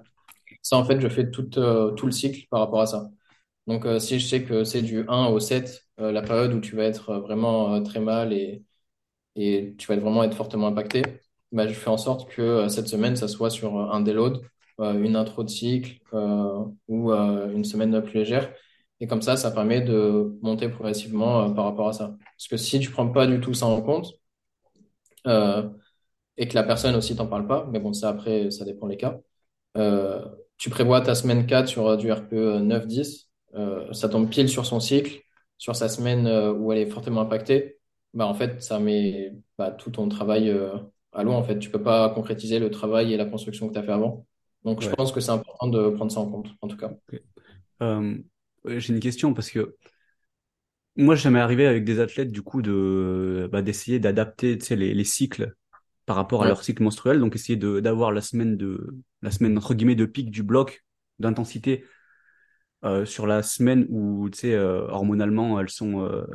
[0.62, 3.10] Ça, en fait, je fais tout, euh, tout le cycle par rapport à ça.
[3.66, 6.76] Donc, euh, si je sais que c'est du 1 au 7, la période où tu
[6.76, 8.62] vas être vraiment très mal et,
[9.36, 11.02] et tu vas vraiment être fortement impacté,
[11.52, 14.42] bah, je fais en sorte que cette semaine, ça soit sur un déload,
[14.78, 16.00] une intro de cycle
[16.88, 18.52] ou une semaine plus légère.
[19.04, 22.16] Et comme ça, ça permet de monter progressivement par rapport à ça.
[22.38, 24.14] Parce que si tu prends pas du tout ça en compte,
[26.36, 28.96] et que la personne aussi t'en parle pas, mais bon, ça après, ça dépend les
[28.96, 29.20] cas.
[29.76, 30.24] Euh,
[30.56, 34.64] tu prévois ta semaine 4 sur euh, du RPE 9-10, euh, ça tombe pile sur
[34.64, 35.20] son cycle,
[35.58, 36.26] sur sa semaine
[36.58, 37.78] où elle est fortement impactée,
[38.14, 40.50] bah, en fait, ça met bah, tout ton travail
[41.12, 41.32] à l'eau.
[41.32, 43.92] En fait, tu peux pas concrétiser le travail et la construction que tu as fait
[43.92, 44.26] avant.
[44.64, 46.90] Donc, je pense que c'est important de prendre ça en compte, en tout cas.
[48.66, 49.76] J'ai une question parce que
[50.96, 55.54] moi, jamais arrivé avec des athlètes, du coup, de bah, d'essayer d'adapter les, les cycles
[56.06, 57.18] par rapport à leur cycle menstruel.
[57.18, 60.84] Donc, essayer d'avoir la semaine de la semaine entre guillemets de pic du bloc
[61.18, 61.84] d'intensité
[62.84, 66.26] euh, sur la semaine où tu sais euh, hormonalement elles sont euh,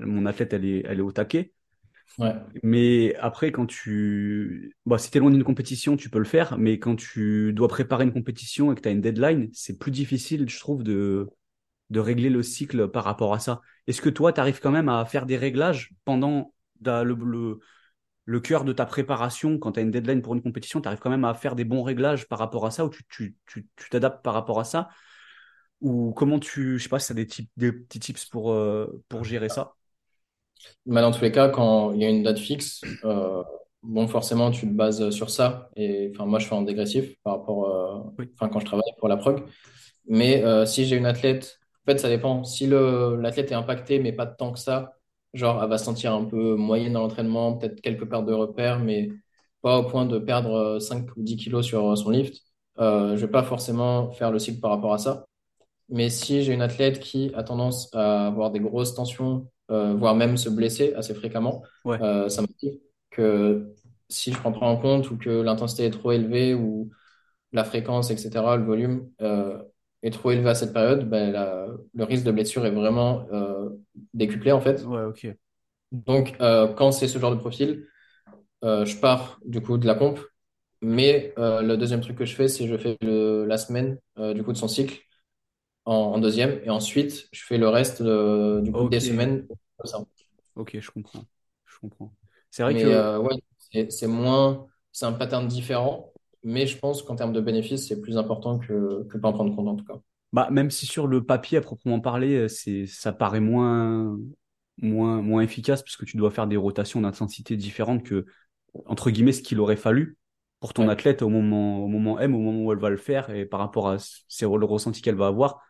[0.00, 1.52] mon athlète elle est elle est au taquet.
[2.62, 4.76] Mais après, quand tu.
[4.86, 7.68] Bon, si tu es loin d'une compétition, tu peux le faire, mais quand tu dois
[7.68, 11.28] préparer une compétition et que tu as une deadline, c'est plus difficile, je trouve, de,
[11.90, 13.60] de régler le cycle par rapport à ça.
[13.86, 16.54] Est-ce que toi, tu arrives quand même à faire des réglages pendant
[16.84, 17.58] le,
[18.24, 21.00] le, cœur de ta préparation, quand tu as une deadline pour une compétition, tu arrives
[21.00, 23.36] quand même à faire des bons réglages par rapport à ça, ou tu
[23.90, 24.88] t'adaptes tu, par rapport à ça?
[25.80, 28.52] Ou comment tu, je sais pas si tu as des, types, des petits tips pour,
[28.52, 29.72] euh, pour gérer ça?
[30.86, 33.42] Bah, Dans tous les cas, quand il y a une date fixe, euh,
[33.82, 35.70] bon, forcément, tu te bases sur ça.
[35.76, 39.08] Et enfin, moi, je fais en dégressif par rapport, euh, enfin, quand je travaille pour
[39.08, 39.44] la prog.
[40.08, 42.44] Mais si j'ai une athlète, en fait, ça dépend.
[42.44, 44.94] Si l'athlète est impacté, mais pas tant que ça,
[45.34, 48.78] Genre, elle va se sentir un peu moyenne dans l'entraînement, peut-être quelques pertes de repères,
[48.80, 49.08] mais
[49.62, 52.42] pas au point de perdre 5 ou 10 kilos sur son lift.
[52.78, 55.24] Euh, je vais pas forcément faire le cycle par rapport à ça.
[55.88, 60.14] Mais si j'ai une athlète qui a tendance à avoir des grosses tensions, euh, voire
[60.14, 63.72] même se blesser assez fréquemment, euh, ça m'inquiète que
[64.08, 66.90] si je prends pas en compte ou que l'intensité est trop élevée ou
[67.52, 69.58] la fréquence, etc., le volume, euh,
[70.02, 71.32] est trop élevé à cette période, ben,
[71.94, 73.70] le risque de blessure est vraiment euh,
[74.14, 74.84] décuplé en fait.
[74.84, 75.36] Ouais.
[75.92, 77.86] Donc, quand c'est ce genre de profil,
[78.62, 80.20] je pars du coup de la pompe.
[80.80, 83.98] Mais le deuxième truc que je fais, c'est je fais le, la semaine
[84.34, 85.00] du coup de son cycle
[85.84, 89.46] en, deuxième, et ensuite je fais le reste du coup des semaines.
[90.56, 91.24] Ok, je comprends.
[91.66, 92.12] Je comprends.
[92.50, 96.12] C'est vrai que ouais, c'est moins, c'est un pattern différent
[96.44, 99.54] mais je pense qu'en termes de bénéfices, c'est plus important que, que pas en prendre
[99.54, 100.00] compte en tout cas.
[100.32, 104.18] Bah, même si sur le papier, à proprement parler, euh, c'est, ça paraît moins,
[104.78, 108.26] moins, moins efficace puisque tu dois faire des rotations d'intensité différentes que,
[108.86, 110.16] entre guillemets, ce qu'il aurait fallu
[110.60, 113.30] pour ton athlète au moment, au moment M, au moment où elle va le faire
[113.30, 113.96] et par rapport à
[114.28, 115.60] c'est le ressenti qu'elle va avoir,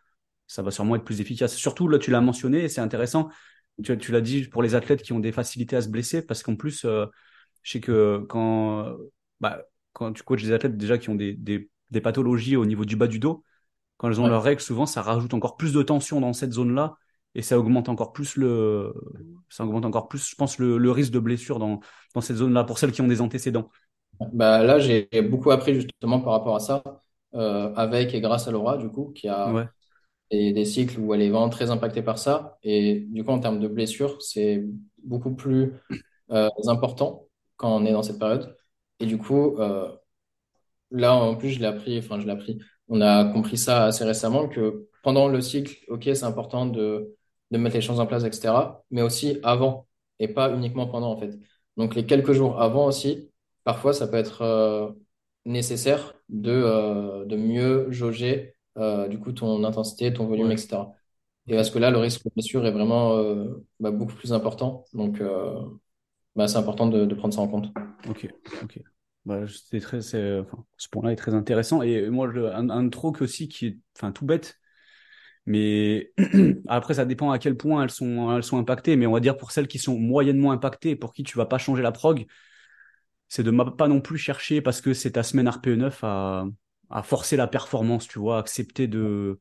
[0.47, 1.55] ça va sûrement être plus efficace.
[1.55, 3.29] Surtout, là, tu l'as mentionné c'est intéressant.
[3.83, 6.43] Tu, tu l'as dit pour les athlètes qui ont des facilités à se blesser parce
[6.43, 7.05] qu'en plus, euh,
[7.63, 8.95] je sais que quand,
[9.39, 9.63] bah,
[9.93, 12.95] quand tu coaches des athlètes déjà qui ont des, des, des pathologies au niveau du
[12.95, 13.43] bas du dos,
[13.97, 16.95] quand elles ont leurs règles, souvent ça rajoute encore plus de tension dans cette zone-là
[17.35, 18.93] et ça augmente encore plus le,
[19.49, 21.79] ça augmente encore plus, je pense, le, le risque de blessure dans,
[22.15, 23.69] dans cette zone-là pour celles qui ont des antécédents.
[24.31, 26.83] Bah là, j'ai beaucoup appris justement par rapport à ça
[27.33, 29.65] euh, avec et grâce à Laura, du coup, qui a
[30.53, 32.57] des, cycles où elle est vraiment très impactée par ça.
[32.63, 34.63] Et du coup, en termes de blessure, c'est
[35.03, 35.73] beaucoup plus
[36.31, 37.27] euh, important
[37.57, 38.55] quand on est dans cette période.
[38.99, 39.91] Et du coup, euh,
[40.91, 42.59] là, en plus, je l'ai appris, enfin, je l'ai appris.
[42.87, 47.15] On a compris ça assez récemment que pendant le cycle, OK, c'est important de,
[47.51, 48.83] de mettre les choses en place, etc.
[48.91, 49.87] Mais aussi avant
[50.19, 51.31] et pas uniquement pendant, en fait.
[51.77, 53.31] Donc, les quelques jours avant aussi,
[53.63, 54.91] parfois, ça peut être euh,
[55.45, 60.91] nécessaire de, de mieux jauger, du coup, ton intensité, ton volume, etc.
[61.47, 63.17] Et parce que là, le risque de blessure est vraiment
[63.79, 64.85] bah, beaucoup plus important.
[64.93, 65.21] Donc,
[66.35, 67.67] bah, c'est important de, de, prendre ça en compte.
[68.09, 68.27] Ok,
[68.63, 68.79] ok.
[69.25, 69.99] Bah, c'est très,
[70.39, 71.81] enfin, ce point-là est très intéressant.
[71.81, 74.59] Et moi, un, un truc aussi qui est enfin, tout bête,
[75.45, 76.11] mais
[76.67, 78.95] après, ça dépend à quel point elles sont, elles sont impactées.
[78.95, 81.57] Mais on va dire pour celles qui sont moyennement impactées, pour qui tu vas pas
[81.57, 82.25] changer la prog,
[83.27, 86.45] c'est de pas non plus chercher parce que c'est ta semaine RPE9 à,
[86.93, 89.39] à forcer la performance, tu vois, accepter de,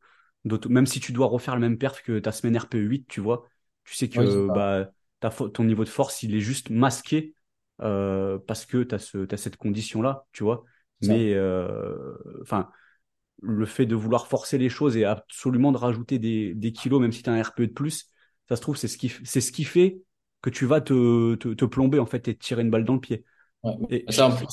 [0.71, 3.47] même si tu dois refaire le même perf que ta semaine RPE 8, tu vois,
[3.85, 4.91] tu sais que bah,
[5.53, 7.35] ton niveau de force, il est juste masqué
[7.83, 10.65] euh, parce que tu as, ce, as cette condition-là, tu vois.
[11.03, 12.71] Mais, euh, enfin,
[13.43, 17.13] le fait de vouloir forcer les choses et absolument de rajouter des, des kilos, même
[17.13, 18.09] si tu as un RPE de plus,
[18.49, 20.01] ça se trouve, c'est ce qui, c'est ce qui fait
[20.41, 22.95] que tu vas te, te, te, plomber, en fait, et te tirer une balle dans
[22.95, 23.27] le pied.
[23.91, 24.47] Et ça, en plus,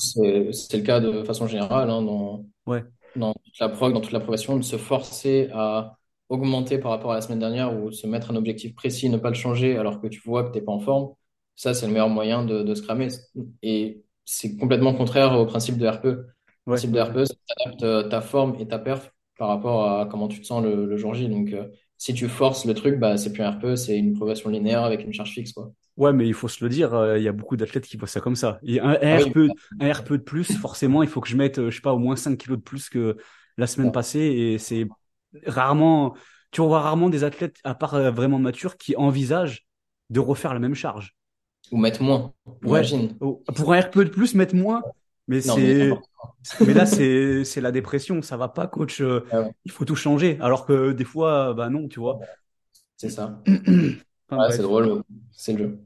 [0.52, 2.84] c'est le cas de façon générale, hein, dans, ouais.
[3.16, 5.96] dans toute la prog, dans toute la progression, de se forcer à
[6.28, 9.30] augmenter par rapport à la semaine dernière ou se mettre un objectif précis, ne pas
[9.30, 11.14] le changer alors que tu vois que tu n'es pas en forme,
[11.56, 13.08] ça, c'est le meilleur moyen de, de se cramer.
[13.62, 16.06] Et c'est complètement contraire au principe de RPE.
[16.06, 17.36] Le principe de RPE, c'est
[17.80, 20.86] que euh, ta forme et ta perf par rapport à comment tu te sens le,
[20.86, 21.28] le jour J.
[21.28, 24.50] Donc, euh, si tu forces le truc, bah, c'est plus un RPE, c'est une progression
[24.50, 25.52] linéaire avec une charge fixe.
[25.52, 25.72] Quoi.
[26.00, 28.08] Ouais, mais il faut se le dire, euh, il y a beaucoup d'athlètes qui voient
[28.08, 28.58] ça comme ça.
[28.62, 31.92] Et un, ah un de plus, forcément, il faut que je mette, je sais pas,
[31.92, 33.18] au moins 5 kilos de plus que
[33.58, 34.20] la semaine passée.
[34.20, 34.88] Et c'est
[35.44, 36.14] rarement,
[36.52, 39.66] tu vois rarement des athlètes, à part euh, vraiment matures, qui envisagent
[40.08, 41.14] de refaire la même charge.
[41.70, 42.32] Ou mettre moins,
[42.64, 43.18] imagine.
[43.18, 44.82] Pour un RPE de plus, mettre moins.
[45.28, 45.90] Mais c'est,
[46.60, 48.22] mais, là, c'est, la dépression.
[48.22, 49.02] Ça va pas, coach.
[49.02, 50.38] Euh, ah il faut tout changer.
[50.40, 52.20] Alors que des fois, bah non, tu vois.
[52.96, 53.42] C'est ça.
[54.50, 55.02] c'est drôle.
[55.30, 55.78] C'est le jeu.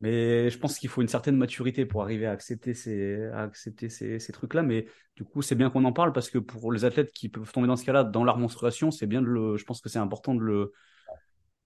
[0.00, 3.88] Mais je pense qu'il faut une certaine maturité pour arriver à accepter ces, à accepter
[3.88, 4.62] ces, ces trucs-là.
[4.62, 4.86] Mais
[5.16, 7.66] du coup, c'est bien qu'on en parle parce que pour les athlètes qui peuvent tomber
[7.66, 10.34] dans ce cas-là, dans leur menstruation, c'est bien de le, je pense que c'est important
[10.34, 10.72] de le,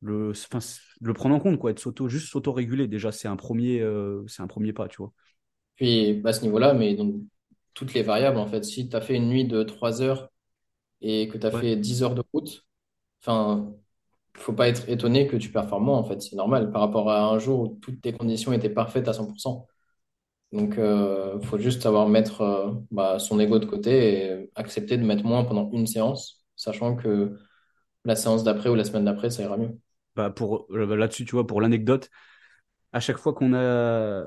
[0.00, 0.58] le, enfin,
[1.00, 2.88] le prendre en compte, quoi, de s'auto, juste s'auto-réguler.
[2.88, 5.12] Déjà, c'est un premier, euh, c'est un premier pas, tu vois.
[5.76, 7.16] Puis, à ce niveau-là, mais donc,
[7.74, 10.30] toutes les variables, en fait, si tu as fait une nuit de 3 heures
[11.00, 12.66] et que tu as fait 10 heures de route,
[13.22, 13.74] enfin,
[14.36, 16.20] faut pas être étonné que tu performes moins, en fait.
[16.22, 19.66] C'est normal par rapport à un jour où toutes tes conditions étaient parfaites à 100%.
[20.52, 24.96] Donc, il euh, faut juste savoir mettre euh, bah, son ego de côté et accepter
[24.96, 27.36] de mettre moins pendant une séance, sachant que
[28.04, 29.76] la séance d'après ou la semaine d'après, ça ira mieux.
[30.14, 32.08] Bah pour euh, là-dessus, tu vois, pour l'anecdote,
[32.92, 34.24] à chaque fois qu'on a,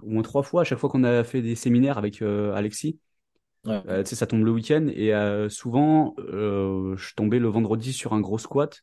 [0.00, 2.98] au moins trois fois, à chaque fois qu'on a fait des séminaires avec Alexis,
[3.64, 3.70] tu
[4.04, 5.12] sais, ça tombe le week-end et
[5.50, 8.82] souvent, je tombais le vendredi sur un gros squat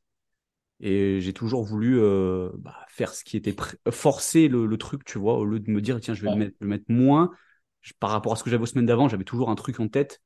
[0.80, 3.56] et j'ai toujours voulu euh, bah, faire ce qui était
[3.92, 6.36] forcer le, le, truc, tu vois, au lieu de me dire, tiens, je vais le,
[6.36, 7.32] mettre, le, mettre, moins.
[8.00, 10.22] par rapport à ce que j'avais aux semaines d'avant, j'avais toujours un truc en tête.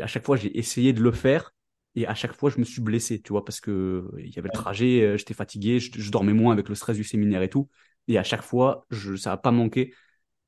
[0.00, 1.52] À chaque fois, j'ai essayé de le faire.
[1.94, 4.48] Et à chaque fois, je me suis blessé, tu vois, parce que il y avait
[4.48, 7.68] le trajet, euh, j'étais fatigué, je, dormais moins avec le stress du séminaire et tout.
[8.08, 9.92] Et à chaque fois, je, ça a pas manqué.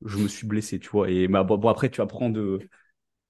[0.05, 1.11] Je me suis blessé, tu vois.
[1.11, 2.61] Et bah, bon, après, tu apprends de,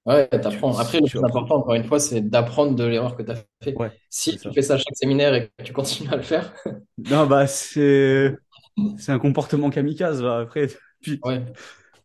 [0.06, 0.76] Ouais, t'apprends.
[0.78, 3.74] Après, le plus important, encore une fois, c'est d'apprendre de l'erreur que tu as fait.
[4.10, 6.52] si tu fais ça à chaque séminaire et que tu continues à le faire.
[7.10, 8.36] non, bah, c'est,
[8.98, 10.40] c'est un comportement kamikaze, là.
[10.40, 10.68] Après,
[11.00, 11.20] puis,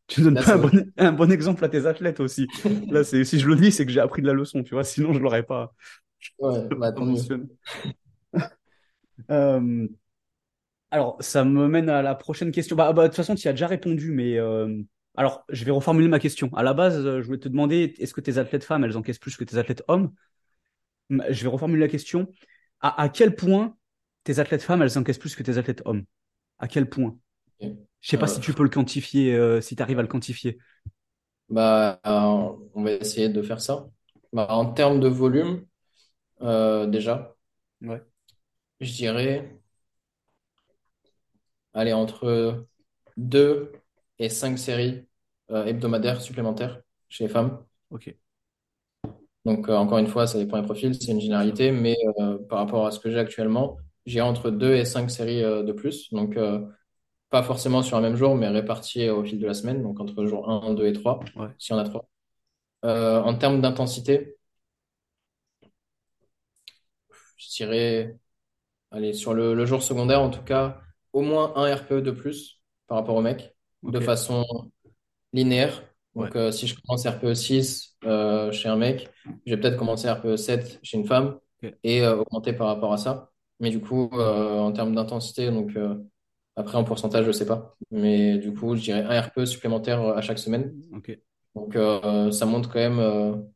[0.08, 2.48] tu donnes pas un bon, un bon, exemple à tes athlètes aussi.
[2.90, 4.84] là, c'est, si je le dis, c'est que j'ai appris de la leçon, tu vois.
[4.86, 5.74] Sinon, je l'aurais pas.
[6.40, 6.94] Ouais, bah,
[9.32, 9.88] euh,
[10.92, 12.76] alors, ça me mène à la prochaine question.
[12.76, 14.82] Bah, bah de toute façon, tu y as déjà répondu, mais euh,
[15.16, 16.50] alors, je vais reformuler ma question.
[16.56, 19.20] À la base, euh, je voulais te demander, est-ce que tes athlètes femmes, elles encaissent
[19.20, 20.14] plus que tes athlètes hommes?
[21.10, 22.28] Je vais reformuler la question.
[22.82, 23.76] À, quel point
[24.24, 26.06] tes athlètes femmes, elles encaissent plus que tes athlètes hommes?
[26.60, 27.18] À quel point?
[27.60, 30.08] Je ne sais pas si tu peux le quantifier, euh, si tu arrives à le
[30.08, 30.60] quantifier.
[31.50, 33.90] Bah, on va essayer de faire ça.
[34.32, 35.66] Bah, en termes de volume,
[36.42, 37.36] euh, déjà,
[37.82, 38.02] ouais.
[38.80, 39.60] je dirais,
[41.74, 42.66] allez, entre
[43.18, 43.74] 2
[44.20, 45.06] et 5 séries
[45.52, 47.64] euh, hebdomadaires supplémentaires chez les femmes.
[47.90, 48.16] Ok.
[49.46, 52.60] Donc, euh, encore une fois, ça dépend des profils, c'est une généralité, mais euh, par
[52.60, 56.12] rapport à ce que j'ai actuellement, j'ai entre 2 et 5 séries de plus.
[56.14, 56.38] Donc,
[57.30, 60.26] pas forcément sur un même jour, mais réparties au fil de la semaine, donc entre
[60.26, 61.20] jour 1, 2 et 3,
[61.58, 62.08] si on a 3.
[62.84, 64.38] en termes d'intensité,
[67.38, 68.18] je dirais,
[68.92, 70.82] allez, sur le, le, jour secondaire, en tout cas,
[71.14, 74.46] au moins un RPE de plus par rapport au mec, de façon
[75.34, 75.84] linéaire.
[76.16, 79.10] Donc, euh, si je commence RPE 6 euh, chez un mec,
[79.46, 81.40] je vais peut-être commencer RPE 7 chez une femme
[81.84, 83.32] et euh, augmenter par rapport à ça.
[83.60, 85.78] Mais du coup, en termes d'intensité, donc
[86.56, 87.76] après en pourcentage, je sais pas.
[87.92, 90.74] Mais du coup, je dirais un RPE supplémentaire à chaque semaine.
[91.56, 91.78] Donc,
[92.32, 93.50] ça montre quand même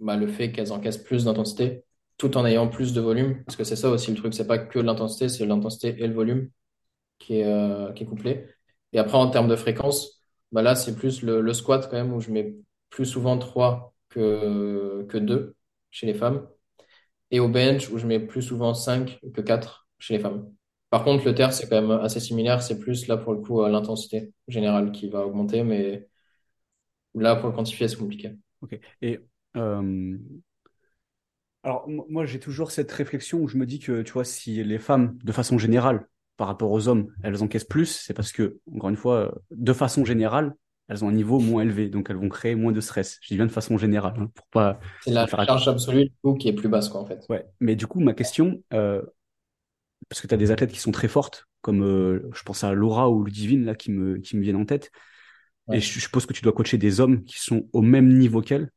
[0.00, 1.84] bah, le fait qu'elles encaissent plus d'intensité
[2.18, 3.44] tout en ayant plus de volume.
[3.44, 6.14] Parce que c'est ça aussi le truc, c'est pas que l'intensité, c'est l'intensité et le
[6.14, 6.50] volume
[7.20, 8.44] qui est, qui est couplé.
[8.92, 10.22] Et après, en termes de fréquence,
[10.52, 12.54] bah là, c'est plus le, squat quand même où je mets
[12.90, 15.56] plus souvent 3 que, que 2
[15.90, 16.46] chez les femmes.
[17.30, 20.52] Et au bench où je mets plus souvent 5 que 4 chez les femmes.
[20.90, 22.62] Par contre, le terre, c'est quand même assez similaire.
[22.62, 26.08] C'est plus là pour le coup l'intensité générale qui va augmenter, mais
[27.14, 28.32] là, pour le quantifier, c'est compliqué.
[28.62, 28.78] Ok.
[29.02, 29.20] Et
[29.56, 30.18] euh,
[31.62, 34.62] alors, mo- moi, j'ai toujours cette réflexion où je me dis que, tu vois, si
[34.64, 36.08] les femmes, de façon générale,
[36.42, 40.04] par rapport aux hommes, elles encaissent plus, c'est parce que, encore une fois, de façon
[40.04, 40.56] générale,
[40.88, 43.18] elles ont un niveau moins élevé, donc elles vont créer moins de stress.
[43.22, 45.46] Je dis bien de façon générale, hein, pour pas, C'est la faire.
[45.46, 47.24] charge absolue du coup qui est plus basse, quoi, en fait.
[47.28, 47.46] Ouais.
[47.60, 49.02] Mais du coup, ma question, euh,
[50.08, 52.72] parce que tu as des athlètes qui sont très fortes, comme euh, je pense à
[52.72, 54.90] Laura ou Ludivine, là, qui me, qui me viennent en tête.
[55.72, 58.42] Et je je suppose que tu dois coacher des hommes qui sont au même niveau
[58.42, 58.70] qu'elles,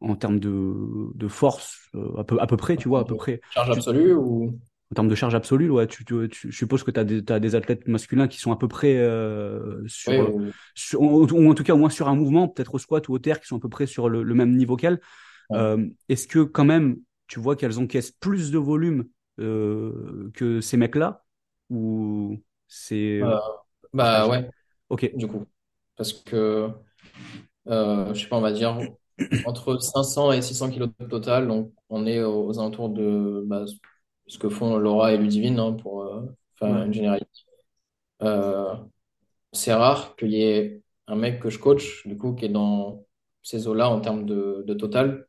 [0.00, 0.74] en termes de,
[1.14, 3.40] de force, euh, à peu, à peu près, tu vois, à peu près.
[3.50, 4.58] charge Tu, absolue ou...
[4.94, 7.04] en termes de charge absolue, ouais, tu, tu, tu- je suppose que tu as
[7.40, 10.52] des, athlètes masculins qui sont à peu près euh, sur, ou...
[10.76, 13.14] sur, ou, ou en tout cas au moins sur un mouvement, peut-être au squat ou
[13.14, 15.00] au terre, qui sont à peu près sur le, le même niveau qu'elles.
[15.50, 15.58] ouais.
[15.58, 19.04] Euh, est-ce que quand même, tu vois qu'elles encaissent plus de volume
[19.40, 21.24] euh, que ces mecs-là?
[21.70, 23.20] Ou c'est
[23.92, 24.48] bah ouais,
[24.90, 25.44] Ok, du coup.
[25.96, 26.70] Parce que,
[27.66, 28.78] je sais pas, on va dire
[29.46, 33.64] entre 500 et 600 kilos total, donc on est aux, aux alentours de bah,
[34.26, 36.22] ce que font Laura et Ludivine, hein, pour euh,
[36.56, 37.30] faire ouais, une généralité.
[38.22, 38.74] Euh,
[39.52, 43.04] c'est rare qu'il y ait un mec que je coach, du coup, qui est dans
[43.42, 45.26] ces eaux-là en termes de, de total,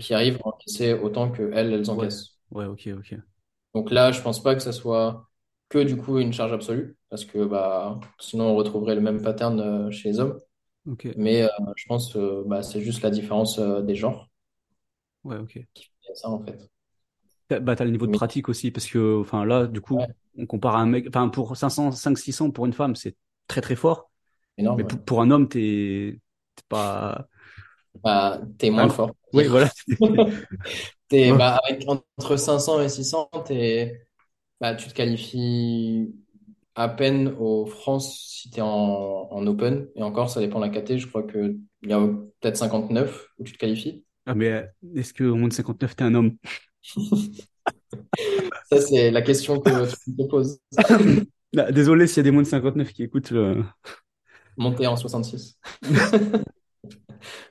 [0.00, 2.38] qui arrive à encaisser autant que elles, encaissent.
[2.50, 3.14] ouais, ok, ok,
[3.74, 5.28] Donc là, je pense pas que ça soit
[5.68, 9.58] que du coup une charge absolue, parce que bah, sinon on retrouverait le même pattern
[9.60, 10.38] euh, chez les hommes.
[11.16, 14.28] Mais euh, je pense euh, bah, c'est juste la différence des genres
[15.24, 15.64] ouais, ok.
[15.72, 16.68] qui fait ça en fait.
[17.52, 20.06] T'as- Bah, t'as le niveau de pratique aussi, parce que, enfin, là, du coup, ouais,
[20.38, 23.60] on compare à un mec, enfin, pour 500, 500, 600 pour une femme, c'est très,
[23.60, 24.10] très fort.
[24.56, 24.78] énorme.
[24.78, 24.90] Mais Ouais.
[24.90, 26.20] pour, pour un homme, t'es
[26.56, 27.28] t'es pas
[28.02, 29.14] Bah, t'es moins fort.
[29.32, 29.70] Oui, voilà.
[31.08, 34.06] T'es, Ouais, bah, avec entre 500 et 600, t'es,
[34.60, 36.14] bah, tu te qualifies
[36.76, 39.88] à peine aux France si t'es en, en Open.
[39.96, 40.98] Et encore, ça dépend de la KT.
[40.98, 42.00] Je crois que il y a
[42.40, 44.04] peut-être 59 où tu te qualifies.
[44.26, 46.36] Ah, mais euh, est-ce que au moins de 59, t'es un homme?
[48.70, 50.60] Ça, c'est la question que tu te poses.
[51.70, 53.32] Désolé s'il y a des moins de 59 qui écoutent.
[53.32, 53.62] euh,
[54.56, 55.58] Monter en 66.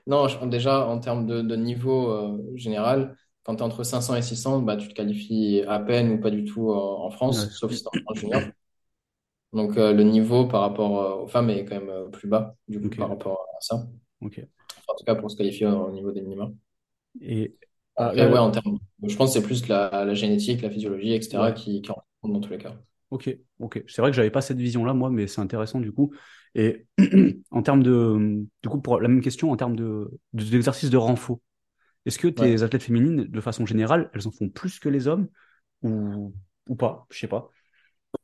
[0.07, 4.21] Non, déjà, en termes de, de niveau euh, général, quand tu es entre 500 et
[4.21, 7.15] 600, bah, tu te qualifies à peine ou pas du tout en, en ouais.
[7.15, 8.41] France, sauf si tu es en junior.
[9.53, 12.55] Donc, euh, le niveau par rapport euh, aux femmes est quand même euh, plus bas,
[12.67, 13.75] du coup, par rapport à ça.
[13.75, 14.43] Enfin,
[14.87, 16.51] en tout cas, pour se qualifier au au niveau des minima.
[17.21, 17.55] Et
[17.95, 21.51] ah, ouais, en termes, je pense que c'est plus la, la génétique, la physiologie, etc.,
[21.51, 21.53] ouais.
[21.53, 22.75] qui, qui en compte dans tous les cas.
[23.09, 23.29] Ok,
[23.59, 23.83] ok.
[23.87, 26.13] C'est vrai que j'avais pas cette vision-là, moi, mais c'est intéressant du coup.
[26.55, 26.87] Et
[27.51, 30.97] en termes de, du coup, pour la même question, en termes de, de- d'exercice de
[30.97, 31.39] renfort,
[32.05, 32.51] est-ce que Ouais.
[32.51, 35.29] tes athlètes féminines, de façon générale, elles en font plus que les hommes
[35.83, 36.33] ou,
[36.69, 37.07] ou pas?
[37.11, 37.49] Je sais pas.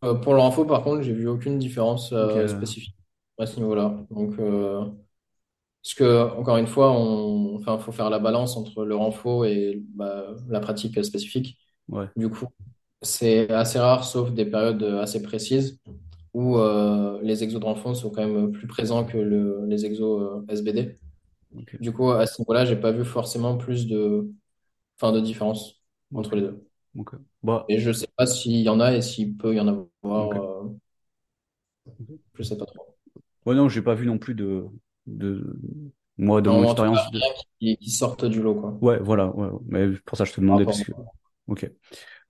[0.03, 2.95] Euh, pour leur info, par contre, j'ai vu aucune différence euh, euh, spécifique
[3.39, 4.05] à ce niveau-là.
[4.11, 4.85] Donc, euh,
[5.87, 9.81] Parce que, encore une fois, on, enfin, faut faire la balance entre le renfo et
[9.95, 11.57] bah, la pratique spécifique.
[11.89, 12.47] ouais, Du coup,
[13.03, 15.79] c'est assez rare, sauf des périodes assez précises,
[16.33, 20.21] où euh, les exos de renfo sont quand même plus présents que le- les exos
[20.49, 20.99] euh, SBD.
[21.79, 24.31] Du coup, à ce niveau-là, j'ai pas vu forcément plus de,
[24.99, 25.83] enfin, de différence
[26.15, 26.67] entre les deux.
[27.41, 30.41] Bah, Et je sais pas s'il y en a et s'il peut y en avoir,
[30.65, 30.69] euh,
[32.35, 32.97] je sais pas trop.
[33.45, 34.65] Ouais, non, j'ai pas vu non plus de,
[35.07, 35.59] de,
[36.17, 37.19] moi, Non, mon cas, expérience de,
[37.59, 38.77] qui, qui sortent du lot, quoi.
[38.81, 39.49] ouais, voilà, ouais.
[39.67, 40.91] Mais pour ça, je te demandais, parce que,
[41.47, 41.69] ok.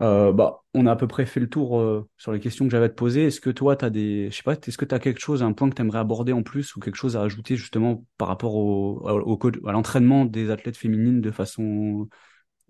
[0.02, 2.72] Euh, bah, on a à peu près fait le tour euh, sur les questions que
[2.72, 3.26] j'avais à te poser.
[3.28, 5.42] Est-ce que toi, tu as des, je sais pas, est-ce que tu as quelque chose,
[5.42, 8.28] un point que tu aimerais aborder en plus ou quelque chose à ajouter justement par
[8.28, 12.08] rapport au, au, à l'entraînement des athlètes féminines de façon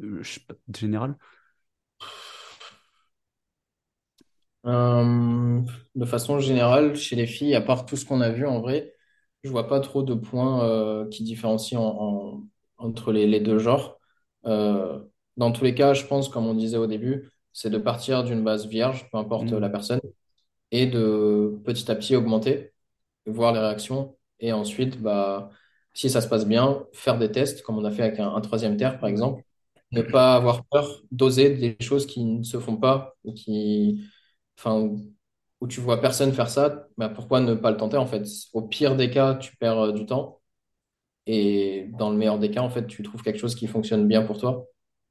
[0.02, 1.18] euh, pas, générale?
[5.96, 8.94] De façon générale, chez les filles, à part tout ce qu'on a vu en vrai,
[9.44, 12.44] je vois pas trop de points euh, qui différencient en- en-
[12.78, 14.00] entre les, les deux genres.
[14.46, 15.00] Euh,
[15.38, 18.44] dans tous les cas, je pense, comme on disait au début, c'est de partir d'une
[18.44, 20.02] base vierge, peu importe la Hmm, personne,
[20.72, 22.74] et de petit à petit augmenter,
[23.28, 25.52] voir les réactions, et ensuite, bah,
[25.94, 28.42] si ça se passe bien, faire des tests, comme on a fait avec un, un
[28.42, 29.44] troisième terre, par exemple.
[29.94, 34.06] Ne pas avoir peur d'oser des choses qui ne se font pas, ou qui
[34.58, 34.92] enfin,
[35.62, 38.26] où tu vois personne faire ça, bah pourquoi ne pas le tenter en fait?
[38.54, 40.42] Au pire des cas, tu perds euh, du temps
[41.26, 44.24] et dans le meilleur des cas, en fait, tu trouves quelque chose qui fonctionne bien
[44.24, 44.66] pour toi.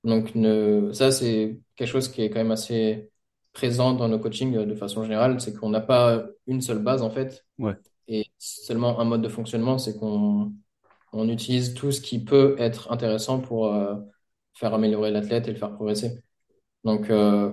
[0.04, 0.90] Donc, ne...
[0.92, 3.10] ça, c'est quelque chose qui est quand même assez
[3.52, 7.02] présent dans nos coachings euh, de façon générale, c'est qu'on n'a pas une seule base
[7.02, 7.74] en fait ouais,
[8.06, 10.52] et seulement un mode de fonctionnement, c'est qu'on
[11.12, 13.94] on utilise tout ce qui peut être intéressant pour euh,
[14.54, 16.22] faire améliorer l'athlète et le faire progresser.
[16.84, 17.52] Donc, euh,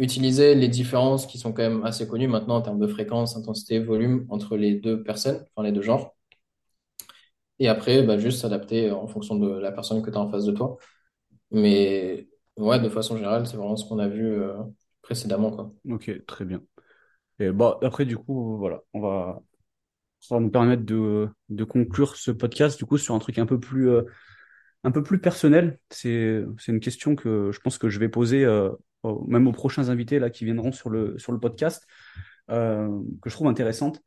[0.00, 3.78] utiliser les différences qui sont quand même assez connues maintenant en termes de fréquence, intensité,
[3.80, 6.14] volume entre les deux personnes, enfin les deux genres,
[7.58, 10.44] Et après, bah, juste s'adapter en fonction de la personne que tu as en face
[10.44, 10.78] de toi.
[11.52, 12.28] Mais
[12.58, 14.54] ouais, de façon générale, c'est vraiment ce qu'on a vu euh,
[15.02, 15.72] précédemment, quoi.
[15.88, 16.62] Ok, très bien.
[17.40, 19.42] Et bah, après, du coup, voilà, on va,
[20.20, 23.46] ça va nous permettre de, de conclure ce podcast, du coup, sur un truc un
[23.46, 24.02] peu plus, euh,
[24.84, 25.78] un peu plus personnel.
[25.90, 28.70] C'est, c'est une question que je pense que je vais poser euh,
[29.26, 31.86] même aux prochains invités là, qui viendront sur le, sur le podcast,
[32.50, 32.88] euh,
[33.22, 34.02] que je trouve intéressante.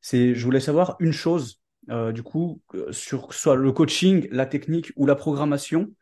[0.00, 4.46] C'est, je voulais savoir une chose, euh, du coup, euh, sur soit le coaching, la
[4.46, 5.92] technique ou la programmation,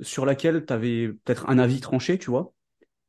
[0.00, 2.52] sur laquelle tu avais peut-être un avis tranché, tu vois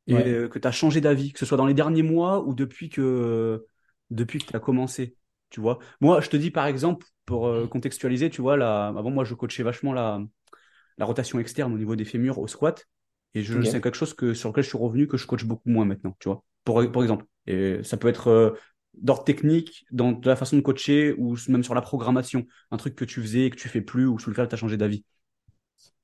[0.06, 2.44] et Ouais, euh, que tu as changé d'avis, que ce soit dans les derniers mois
[2.44, 3.66] ou depuis que,
[4.10, 5.16] depuis que tu as commencé,
[5.50, 5.78] tu vois.
[6.00, 9.34] Moi, je te dis par exemple, pour euh, contextualiser, tu vois, là, avant moi, je
[9.34, 10.20] coachais vachement la,
[10.98, 12.86] la rotation externe au niveau des fémurs au squat.
[13.34, 15.68] Et je, c'est quelque chose que, sur lequel je suis revenu, que je coach beaucoup
[15.68, 16.44] moins maintenant, tu vois.
[16.64, 17.24] Pour, pour exemple.
[17.46, 18.50] Et ça peut être euh,
[18.94, 22.46] d'ordre technique, dans de la façon de coacher, ou même sur la programmation.
[22.70, 24.58] Un truc que tu faisais et que tu fais plus, ou sur lequel tu as
[24.58, 25.04] changé d'avis.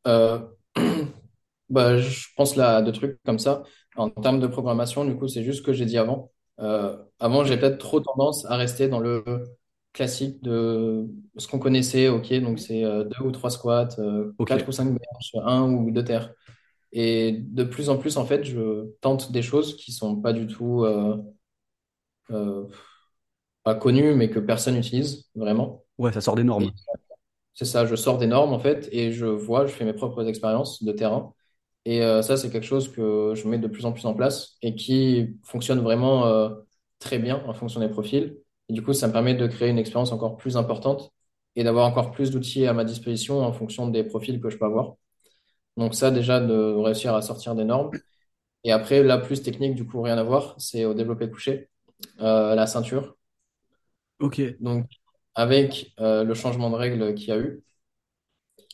[0.09, 0.41] Euh,
[1.71, 3.63] bah, je pense là à deux trucs comme ça.
[3.97, 6.33] En termes de programmation, du coup, c'est juste ce que j'ai dit avant.
[6.59, 9.23] Euh, avant, j'ai peut-être trop tendance à rester dans le
[9.93, 11.07] classique de
[11.37, 12.09] ce qu'on connaissait.
[12.09, 13.89] Ok, donc c'est deux ou trois squats,
[14.47, 16.33] quatre ou cinq bench, un ou deux terres.
[16.93, 20.47] Et de plus en plus, en fait, je tente des choses qui sont pas du
[20.47, 21.17] tout euh,
[22.31, 22.67] euh,
[23.63, 25.85] pas connues, mais que personne n'utilise vraiment.
[25.99, 26.71] Ouais, ça sort des normes.
[27.55, 30.27] c'est ça, je sors des normes, en fait, et je vois, je fais mes propres
[30.27, 31.33] expériences de terrain.
[31.85, 34.57] Et euh, ça, c'est quelque chose que je mets de plus en plus en place
[34.63, 36.51] et qui fonctionne vraiment
[36.99, 38.37] très bien en fonction des profils.
[38.69, 41.13] Et du coup, ça me permet de créer une expérience encore plus importante
[41.57, 44.67] et d'avoir encore plus d'outils à ma disposition en fonction des profils que je peux
[44.67, 44.95] avoir.
[45.77, 47.91] Donc ça, déjà, de réussir à sortir des normes.
[48.65, 51.69] Et après, la plus technique, du coup, rien à voir, c'est au développé couché,
[52.21, 53.17] euh, la ceinture.
[54.19, 54.41] Ok.
[54.61, 54.87] Donc,
[55.35, 57.63] avec euh, le changement de règle qu'il y a eu,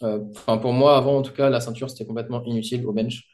[0.02, 3.24] euh, enfin, pour moi, avant, en tout cas, la ceinture, c'était complètement inutile au bench,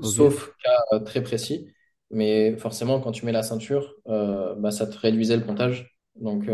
[0.00, 1.68] sauf cas euh, très précis.
[2.10, 5.96] Mais forcément, quand tu mets la ceinture, bah, ça te réduisait le comptage.
[6.14, 6.48] Donc,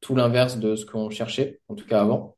[0.00, 2.36] tout l'inverse de ce qu'on cherchait, en tout cas avant.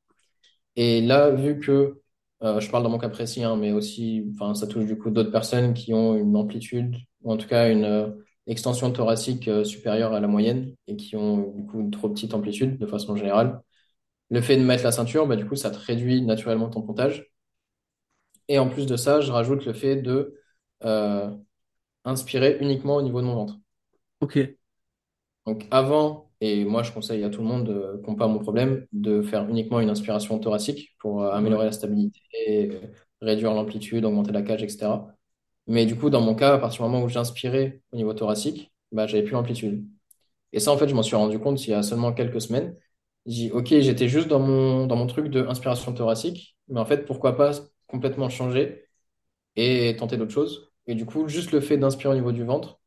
[0.76, 2.00] Et là, vu que,
[2.42, 5.10] euh, je parle dans mon cas précis, hein, mais aussi, enfin, ça touche du coup
[5.10, 8.10] d'autres personnes qui ont une amplitude, ou en tout cas une euh,
[8.46, 12.34] extension thoracique euh, supérieure à la moyenne et qui ont du coup une trop petite
[12.34, 13.60] amplitude de façon générale.
[14.30, 17.30] Le fait de mettre la ceinture, bah, du coup, ça te réduit naturellement ton comptage.
[18.48, 20.34] Et en plus de ça, je rajoute le fait de
[22.04, 23.58] inspirer uniquement au niveau de mon ventre.
[24.20, 24.38] Ok.
[25.46, 29.22] Donc avant, et moi je conseille à tout le monde euh, pas mon problème, de
[29.22, 32.20] faire uniquement une inspiration thoracique pour euh, améliorer la stabilité,
[32.72, 32.80] euh,
[33.20, 35.14] réduire l'amplitude, augmenter la cage, etc.
[35.66, 38.72] Mais du coup, dans mon cas, à partir du moment où j'inspirais au niveau thoracique,
[38.92, 39.84] bah, j'avais plus l'amplitude.
[40.52, 42.76] Et ça, en fait, je m'en suis rendu compte il y a seulement quelques semaines.
[43.26, 46.86] J'ai dit, OK, j'étais juste dans mon, dans mon truc de inspiration thoracique, mais en
[46.86, 47.52] fait, pourquoi pas
[47.86, 48.86] complètement changer
[49.56, 50.72] et tenter d'autres choses?
[50.86, 52.80] Et du coup, juste le fait d'inspirer au niveau du ventre,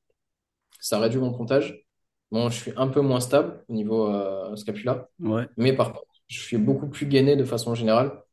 [0.80, 1.86] ça réduit mon comptage.
[2.32, 5.48] Bon, je suis un peu moins stable au niveau euh, scapula, Ouais.
[5.58, 8.24] mais par contre, je suis beaucoup plus gainé de façon générale.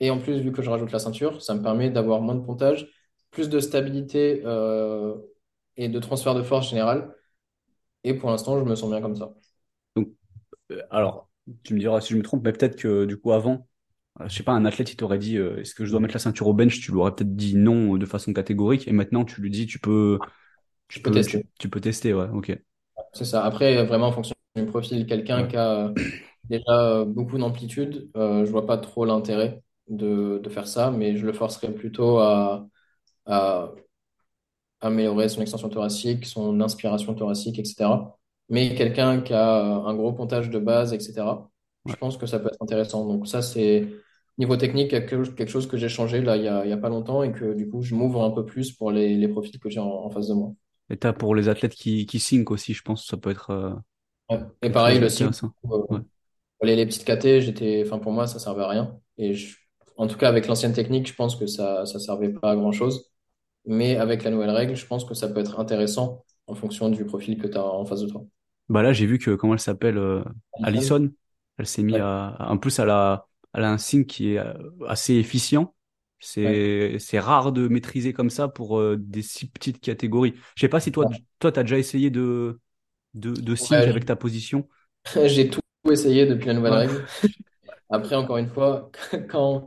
[0.00, 2.44] Et en plus, vu que je rajoute la ceinture, ça me permet d'avoir moins de
[2.44, 2.88] pontage,
[3.30, 5.16] plus de stabilité euh,
[5.76, 7.14] et de transfert de force générale.
[8.04, 9.34] Et pour l'instant, je me sens bien comme ça.
[9.96, 10.08] Donc,
[10.72, 11.30] euh, alors,
[11.64, 13.68] tu me diras si je me trompe, mais peut-être que du coup, avant,
[14.20, 16.20] euh, je sais pas, un athlète, il t'aurait dit, est-ce que je dois mettre la
[16.20, 16.80] ceinture au bench?
[16.80, 18.88] Tu lui aurais peut-être dit non de façon catégorique.
[18.88, 20.22] Et maintenant, tu lui dis, tu peux,
[20.88, 21.46] tu Je peux peux, tu, tester.
[21.60, 22.58] tu peux tester, ouais, ok.
[23.16, 23.44] C'est ça.
[23.44, 25.48] Après, vraiment, en fonction du profil, quelqu'un Ouais.
[25.48, 25.94] qui a euh,
[26.44, 26.64] déjà
[27.00, 31.24] euh, beaucoup d'amplitude, euh, je vois pas trop l'intérêt de, de faire ça, mais je
[31.26, 32.66] le forcerai plutôt à,
[33.26, 33.72] à
[34.80, 38.16] améliorer son extension thoracique, son inspiration thoracique, etc.
[38.48, 41.50] Mais quelqu'un qui a un gros pontage de base, etc.,
[41.86, 43.06] je pense que ça peut être intéressant.
[43.06, 43.88] Donc ça, c'est
[44.38, 47.54] niveau technique, quelque chose que j'ai changé là il y a, pas longtemps et que
[47.54, 50.10] du coup, je m'ouvre un peu plus pour les, les profils que j'ai en, en
[50.10, 50.52] face de moi.
[50.90, 53.50] Et t'as pour les athlètes qui, qui sync aussi, je pense que ça peut être
[53.50, 53.74] euh,
[54.30, 54.38] Ouais.
[54.62, 55.34] Et chose pareil, le sync,
[55.70, 56.00] euh, Ouais.
[56.62, 59.00] les, les petites KT, j'étais, enfin pour moi, ça servait à rien.
[59.18, 59.56] Et je-
[59.96, 63.10] en tout cas, avec l'ancienne technique, je pense que ça, ça servait pas à grand-chose.
[63.66, 67.04] Mais avec la nouvelle règle, je pense que ça peut être intéressant en fonction du
[67.06, 68.24] profil que tu as en face de toi.
[68.68, 70.24] Bah là, j'ai vu que, comment elle s'appelle, euh,
[70.54, 71.12] Alison Allison,
[71.58, 74.38] elle s'est mis Ouais, à, en plus, elle a, elle a un sync qui est
[74.38, 74.54] euh,
[74.88, 75.74] assez efficient.
[76.44, 76.60] Ouais,
[76.98, 80.34] C'est, rare de maîtriser comme ça pour euh, des si petites catégories.
[80.56, 81.06] Je sais pas si toi,
[81.38, 82.60] toi, t'as déjà essayé de,
[83.14, 84.68] de, de avec ta position.
[85.26, 85.60] j'ai tout
[85.90, 87.06] essayé depuis la nouvelle règle.
[87.90, 88.90] Après, encore une fois,
[89.30, 89.66] quand,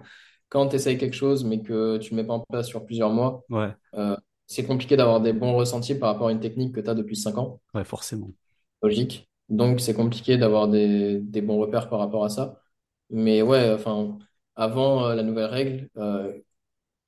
[0.50, 3.12] quand tu essayes quelque chose, mais que tu ne mets pas en place sur plusieurs
[3.12, 4.16] mois, Ouais, euh,
[4.47, 7.16] c'est compliqué d'avoir des bons ressentis par rapport à une technique que tu as depuis
[7.18, 8.34] 5 ans, ouais, forcément.
[8.82, 9.30] logique.
[9.50, 12.62] Donc, c'est compliqué d'avoir des, des bons repères par rapport à ça.
[13.10, 14.20] Mais ouais, enfin,
[14.60, 16.34] avant euh, la nouvelle règle, euh,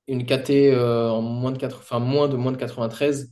[0.08, 3.30] une KT euh, en moins de 4, enfin, moins de moins de 93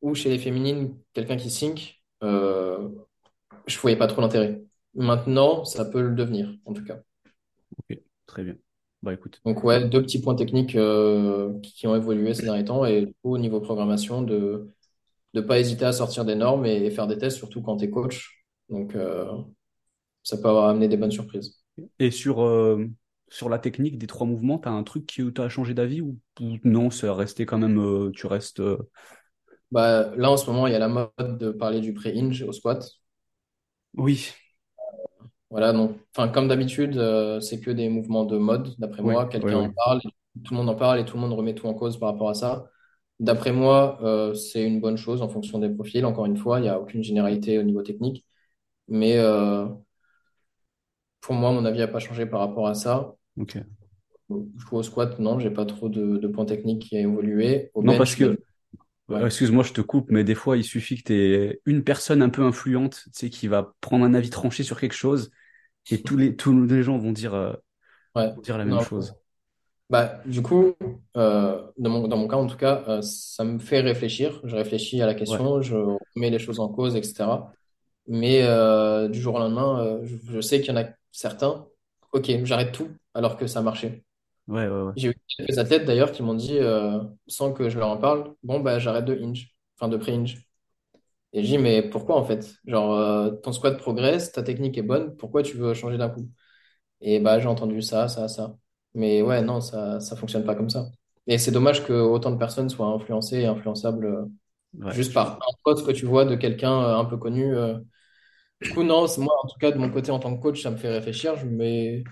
[0.00, 4.62] ou chez les féminines, quelqu'un qui sync, je voyais pas trop l'intérêt.
[4.94, 7.00] Maintenant, ça peut le devenir, en tout cas.
[7.78, 8.54] Ok, très bien.
[9.02, 9.40] Bah écoute.
[9.44, 13.60] Donc ouais, deux petits points techniques qui ont évolué ces derniers temps et au niveau
[13.60, 14.70] programmation, de
[15.34, 17.84] ne pas hésiter à sortir des normes et, et faire des tests, surtout quand tu
[17.84, 18.44] es coach.
[18.70, 18.96] Donc
[20.22, 21.58] ça peut avoir amené des bonnes surprises.
[21.98, 22.86] Et sur, euh,
[23.30, 26.56] sur la technique des trois mouvements, t'as un truc qui t'a changé d'avis ou, ou
[26.64, 28.60] non, c'est resté quand même, euh, tu restes.
[28.60, 28.78] euh,
[29.70, 32.52] Bah, là, en ce moment, il y a la mode de parler du pré-hinge au
[32.52, 32.84] squat.
[33.94, 34.32] Oui,
[35.50, 39.26] Voilà, donc, enfin, comme d'habitude, euh, c'est que des mouvements de mode, d'après oui, moi.
[39.42, 40.00] oui, Quelqu'un en parle,
[40.44, 42.28] tout le monde en parle et tout le monde remet tout en cause par rapport
[42.30, 42.70] à ça.
[43.20, 46.04] D'après moi, euh, c'est une bonne chose en fonction des profils.
[46.04, 48.26] Encore une fois, il n'y a aucune généralité au niveau technique.
[48.88, 49.66] Mais euh,
[51.20, 53.14] pour moi, mon avis n'a pas changé par rapport à ça.
[53.38, 53.56] Ok.
[54.30, 57.70] Je trouve au squat, non, j'ai pas trop de, de points techniques qui a évolué.
[57.74, 58.38] Au Non, parce bench, que,
[59.08, 62.22] ouais, euh, excuse-moi, je te coupe, mais des fois, il suffit que t'aies une personne
[62.22, 65.30] un peu influente, tu sais, qui va prendre un avis tranché sur quelque chose,
[65.90, 67.52] et tous les, tous les gens vont dire, euh,
[68.14, 68.34] ouais.
[68.36, 69.16] vont dire la même Non, chose.
[69.90, 70.74] Bah, du coup,
[71.16, 74.40] euh, dans mon, dans mon cas, en tout cas, euh, ça me fait réfléchir.
[74.44, 77.54] Je réfléchis à la Ouais, question, je remets les choses en cause, etc.
[78.06, 78.42] Mais
[79.10, 81.66] du jour au lendemain, je, je sais qu'il y en a certains,
[82.12, 84.04] ok, j'arrête tout, alors que ça marchait.
[84.48, 84.94] ouais, ouais, ouais.
[84.96, 88.34] J'ai eu quelques athlètes d'ailleurs qui m'ont dit, euh, sans que je leur en parle,
[88.42, 90.44] bon, bah, j'arrête de hinge, enfin de pré-hinge.
[91.32, 92.54] Et je dis, mais pourquoi en fait?
[92.66, 96.28] Genre, euh, ton squat progresse, ta technique est bonne, pourquoi tu veux changer d'un coup?
[97.00, 98.56] Et bah, j'ai entendu ça, ça, ça.
[98.94, 100.86] Mais ouais, non, ça, ça fonctionne pas comme ça.
[101.26, 104.26] Et c'est dommage que autant de personnes soient influencées et influençables euh,
[104.74, 107.56] Ouais, juste par un post que tu vois de quelqu'un euh, un peu connu.
[107.56, 107.78] euh.
[108.60, 110.70] Du coup, non, moi, en tout cas, de mon côté, en tant que coach, ça
[110.70, 111.36] me fait réfléchir.
[111.36, 112.02] Je mets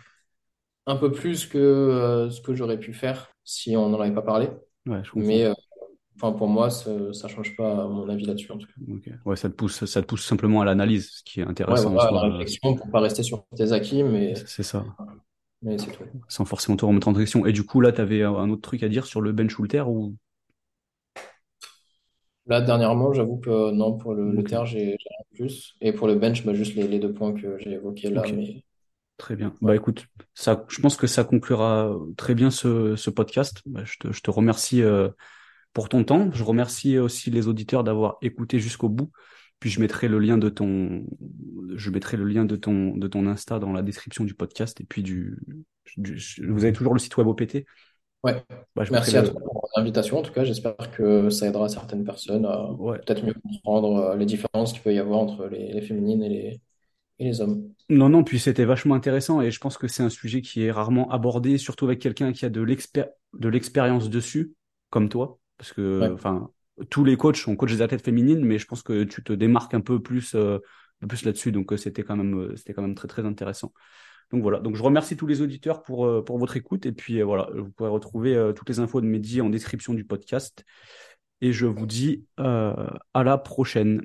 [0.87, 4.23] un peu plus que euh, ce que j'aurais pu faire si on n'en avait pas
[4.23, 4.51] parlé.
[4.87, 5.29] ouais, je comprends.
[5.29, 5.55] Mais euh,
[6.17, 9.13] enfin, pour moi, ça, ça change pas mon avis là-dessus, en tout cas.
[9.25, 11.91] Ouais, ça te pousse, ça te pousse simplement à l'analyse, ce qui est Ouais, intéressant
[11.91, 14.85] en la réflexion pour pas rester sur tes acquis, mais, C'est ça,
[15.63, 16.05] mais c'est tout.
[16.29, 17.47] sans forcément te remettre en question.
[17.47, 19.63] Et du coup, là, tu avais un autre truc à dire sur le bench ou
[19.63, 20.17] le terre ou...
[22.47, 25.77] Là, dernièrement, j'avoue que non, pour le, le Ok, terre, j'ai j'ai rien de plus.
[25.81, 28.27] Et pour le bench, bah, juste les, les deux points que j'ai évoqués là.
[28.27, 28.65] ok, Mais
[29.19, 29.55] très bien.
[29.63, 33.63] Bah écoute, ça, je pense que ça conclura très bien ce, ce podcast.
[33.67, 35.11] Bah, je te, je te remercie euh,
[35.75, 36.31] pour ton temps.
[36.33, 39.13] Je remercie aussi les auditeurs d'avoir écouté jusqu'au bout.
[39.61, 41.07] Puis je mettrai le lien de ton,
[41.77, 44.81] je mettrai le lien de ton, de ton Insta dans la description du podcast.
[44.81, 45.39] Et puis du,
[45.97, 46.19] du-
[46.49, 47.67] vous avez toujours le site web OPT.
[48.27, 48.45] Ouais.
[48.75, 50.19] Bah, je Merci à le, toi pour l'invitation.
[50.19, 52.99] En tout cas, j'espère que ça aidera certaines personnes à ouais.
[52.99, 56.29] peut-être mieux comprendre euh, les différences qu'il peut y avoir entre les, les féminines et
[56.29, 56.61] les,
[57.19, 57.63] et les hommes.
[57.89, 60.73] Non, non, puis c'était vachement intéressant et je pense que c'est un sujet qui est
[60.73, 64.55] rarement abordé, surtout avec quelqu'un qui a de l'expé- de l'expérience dessus,
[64.91, 65.39] comme toi.
[65.57, 66.41] Parce que, Ouais.
[66.91, 69.73] tous les coachs, on coach des athlètes féminines, mais je pense que tu te démarques
[69.75, 70.59] un peu plus, euh,
[71.09, 71.53] plus là-dessus.
[71.53, 73.73] Donc, euh, c'était quand même, c'était quand même très, très intéressant.
[74.33, 74.59] Donc voilà.
[74.59, 76.87] Donc, je remercie tous les auditeurs pour, euh, pour votre écoute.
[76.87, 79.95] Et puis, euh, voilà, vous pourrez retrouver euh, toutes les infos de Mehdi en description
[79.95, 80.65] du podcast.
[81.41, 84.03] Et je vous dis, à la prochaine.